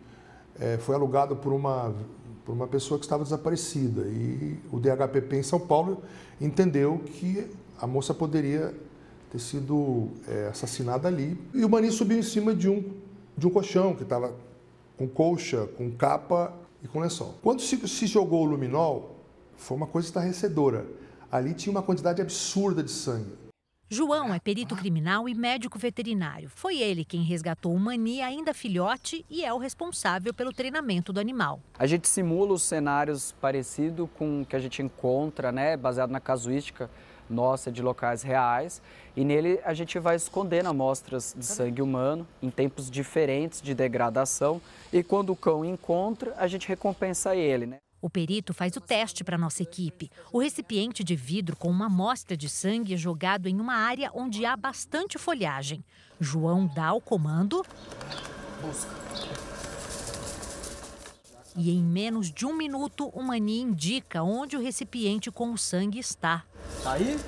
[0.61, 1.95] é, foi alugado por uma
[2.49, 4.07] por uma pessoa que estava desaparecida.
[4.07, 6.03] E o DHPP em São Paulo
[6.41, 7.47] entendeu que
[7.79, 8.75] a moça poderia
[9.31, 11.39] ter sido é, assassinada ali.
[11.53, 12.83] E o Mani subiu em cima de um,
[13.37, 14.35] de um colchão que estava
[14.97, 17.35] com colcha, com capa e com lençol.
[17.43, 19.17] Quando se, se jogou o luminol,
[19.59, 20.87] foi uma coisa estarrecedora.
[21.31, 23.48] Ali tinha uma quantidade absurda de sangue.
[23.91, 26.51] João é perito criminal e médico veterinário.
[26.55, 31.19] Foi ele quem resgatou o Mani ainda filhote e é o responsável pelo treinamento do
[31.19, 31.59] animal.
[31.79, 36.21] A gente simula os cenários parecidos com o que a gente encontra, né, baseado na
[36.21, 36.91] casuística
[37.31, 38.83] nossa de locais reais.
[39.17, 44.61] E nele a gente vai escondendo amostras de sangue humano em tempos diferentes de degradação.
[44.93, 47.65] E quando o cão encontra, a gente recompensa ele.
[47.65, 47.79] Né?
[48.01, 50.11] O perito faz o teste para nossa equipe.
[50.33, 54.47] O recipiente de vidro com uma amostra de sangue é jogado em uma área onde
[54.47, 55.85] há bastante folhagem.
[56.21, 57.65] João dá o comando.
[58.63, 58.97] Busca.
[61.57, 65.99] E em menos de um minuto, o Mani indica onde o recipiente com o sangue
[65.99, 66.45] está.
[66.85, 67.19] Tá aí?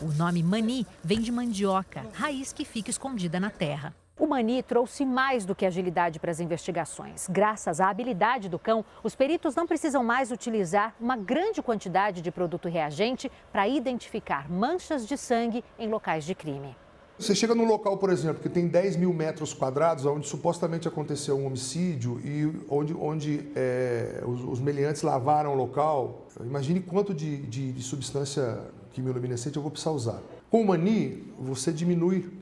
[0.00, 3.94] O nome Mani vem de mandioca, raiz que fica escondida na terra.
[4.20, 7.26] O Mani trouxe mais do que agilidade para as investigações.
[7.30, 12.30] Graças à habilidade do cão, os peritos não precisam mais utilizar uma grande quantidade de
[12.30, 16.76] produto reagente para identificar manchas de sangue em locais de crime.
[17.18, 21.38] Você chega num local, por exemplo, que tem 10 mil metros quadrados, onde supostamente aconteceu
[21.38, 26.26] um homicídio e onde, onde é, os, os meliantes lavaram o local.
[26.44, 28.60] Imagine quanto de, de, de substância
[28.92, 30.22] quimiluminescente eu vou precisar usar.
[30.50, 32.39] Com o Mani, você diminui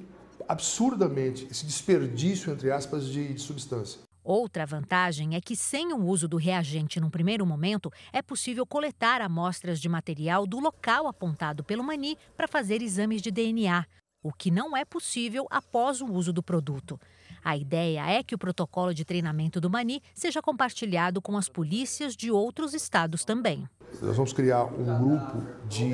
[0.48, 4.00] absurdamente esse desperdício, entre aspas, de, de substância.
[4.24, 9.22] Outra vantagem é que, sem o uso do reagente num primeiro momento, é possível coletar
[9.22, 13.86] amostras de material do local apontado pelo Mani para fazer exames de DNA,
[14.22, 17.00] o que não é possível após o uso do produto.
[17.42, 22.14] A ideia é que o protocolo de treinamento do Mani seja compartilhado com as polícias
[22.14, 23.66] de outros estados também.
[24.02, 25.88] Nós vamos criar um grupo de,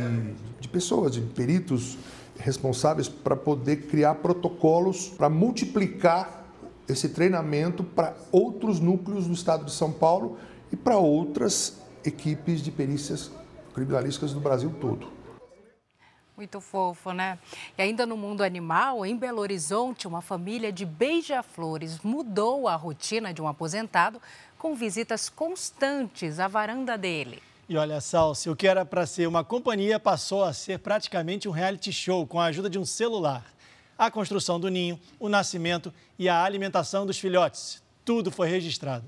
[0.59, 1.96] de pessoas, de peritos
[2.39, 6.45] responsáveis para poder criar protocolos para multiplicar
[6.89, 10.39] esse treinamento para outros núcleos do estado de São Paulo
[10.70, 13.30] e para outras equipes de perícias
[13.72, 15.14] criminalísticas do Brasil todo.
[16.37, 17.39] Muito fofo, né?
[17.78, 23.32] E ainda no mundo animal, em Belo Horizonte, uma família de beija-flores mudou a rotina
[23.32, 24.20] de um aposentado
[24.59, 27.41] com visitas constantes à varanda dele.
[27.66, 31.50] E olha, Salsi, o que era para ser uma companhia passou a ser praticamente um
[31.50, 33.42] reality show com a ajuda de um celular.
[33.96, 39.06] A construção do ninho, o nascimento e a alimentação dos filhotes, tudo foi registrado.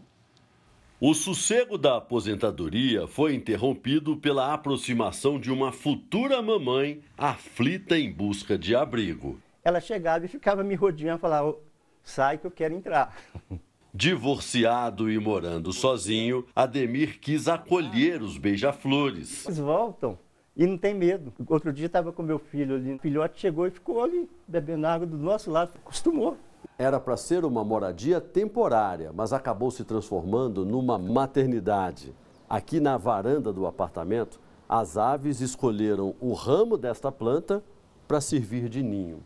[0.99, 8.57] O sossego da aposentadoria foi interrompido pela aproximação de uma futura mamãe aflita em busca
[8.57, 9.39] de abrigo.
[9.63, 11.55] Ela chegava e ficava me rodeando e falava:
[12.03, 13.15] sai que eu quero entrar.
[13.99, 19.47] Divorciado e morando sozinho, Ademir quis acolher os beija-flores.
[19.47, 20.19] Eles voltam
[20.55, 21.33] e não tem medo.
[21.49, 25.07] Outro dia estava com meu filho ali, o filhote chegou e ficou ali bebendo água
[25.07, 26.37] do nosso lado, acostumou.
[26.79, 32.15] Era para ser uma moradia temporária, mas acabou se transformando numa maternidade.
[32.51, 34.39] Aqui na varanda do apartamento,
[34.69, 37.65] as aves escolheram o ramo desta planta
[38.07, 39.23] para servir de ninho.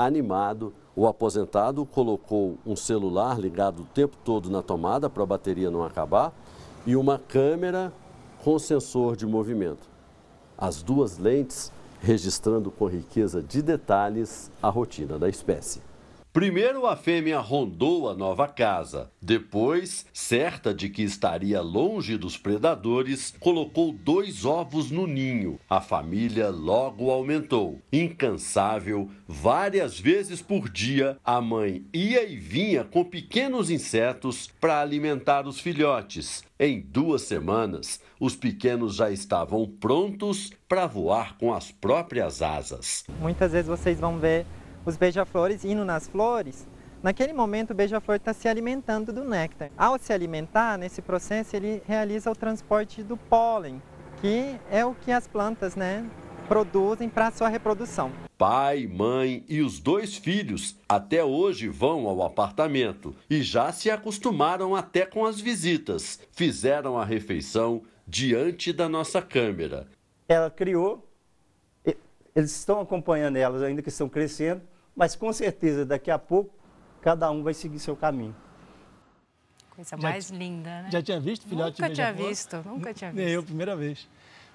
[0.00, 5.70] Animado, o aposentado colocou um celular ligado o tempo todo na tomada para a bateria
[5.70, 6.32] não acabar
[6.86, 7.92] e uma câmera
[8.42, 9.86] com sensor de movimento.
[10.56, 11.70] As duas lentes
[12.00, 15.82] registrando com riqueza de detalhes a rotina da espécie.
[16.32, 19.10] Primeiro a fêmea rondou a nova casa.
[19.20, 25.58] Depois, certa de que estaria longe dos predadores, colocou dois ovos no ninho.
[25.68, 27.80] A família logo aumentou.
[27.92, 35.48] Incansável, várias vezes por dia, a mãe ia e vinha com pequenos insetos para alimentar
[35.48, 36.44] os filhotes.
[36.60, 43.02] Em duas semanas, os pequenos já estavam prontos para voar com as próprias asas.
[43.18, 44.46] Muitas vezes vocês vão ver
[44.84, 46.66] os beija-flores indo nas flores,
[47.02, 49.70] naquele momento o beija-flor está se alimentando do néctar.
[49.76, 53.82] Ao se alimentar, nesse processo ele realiza o transporte do pólen,
[54.20, 56.08] que é o que as plantas né,
[56.48, 58.10] produzem para a sua reprodução.
[58.36, 64.74] Pai, mãe e os dois filhos até hoje vão ao apartamento e já se acostumaram
[64.74, 66.18] até com as visitas.
[66.32, 69.86] Fizeram a refeição diante da nossa câmera.
[70.26, 71.09] Ela criou,
[72.40, 74.62] eles estão acompanhando elas ainda que estão crescendo,
[74.96, 76.52] mas com certeza daqui a pouco
[77.00, 78.34] cada um vai seguir seu caminho.
[79.70, 80.88] Coisa mais já, linda, né?
[80.90, 83.24] Já tinha visto filhote Nunca tinha visto, nunca tinha visto.
[83.24, 84.08] Nem eu, primeira vez.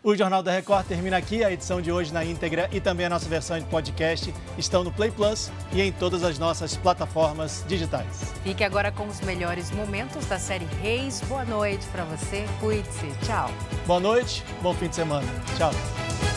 [0.04, 1.44] O Jornal da Record termina aqui.
[1.44, 4.92] A edição de hoje na íntegra e também a nossa versão de podcast estão no
[4.92, 8.32] Play Plus e em todas as nossas plataformas digitais.
[8.44, 11.22] Fique agora com os melhores momentos da série Reis.
[11.22, 12.46] Boa noite para você.
[12.60, 13.08] Cuide-se.
[13.26, 13.50] Tchau.
[13.88, 15.28] Boa noite, bom fim de semana.
[15.58, 16.35] Tchau.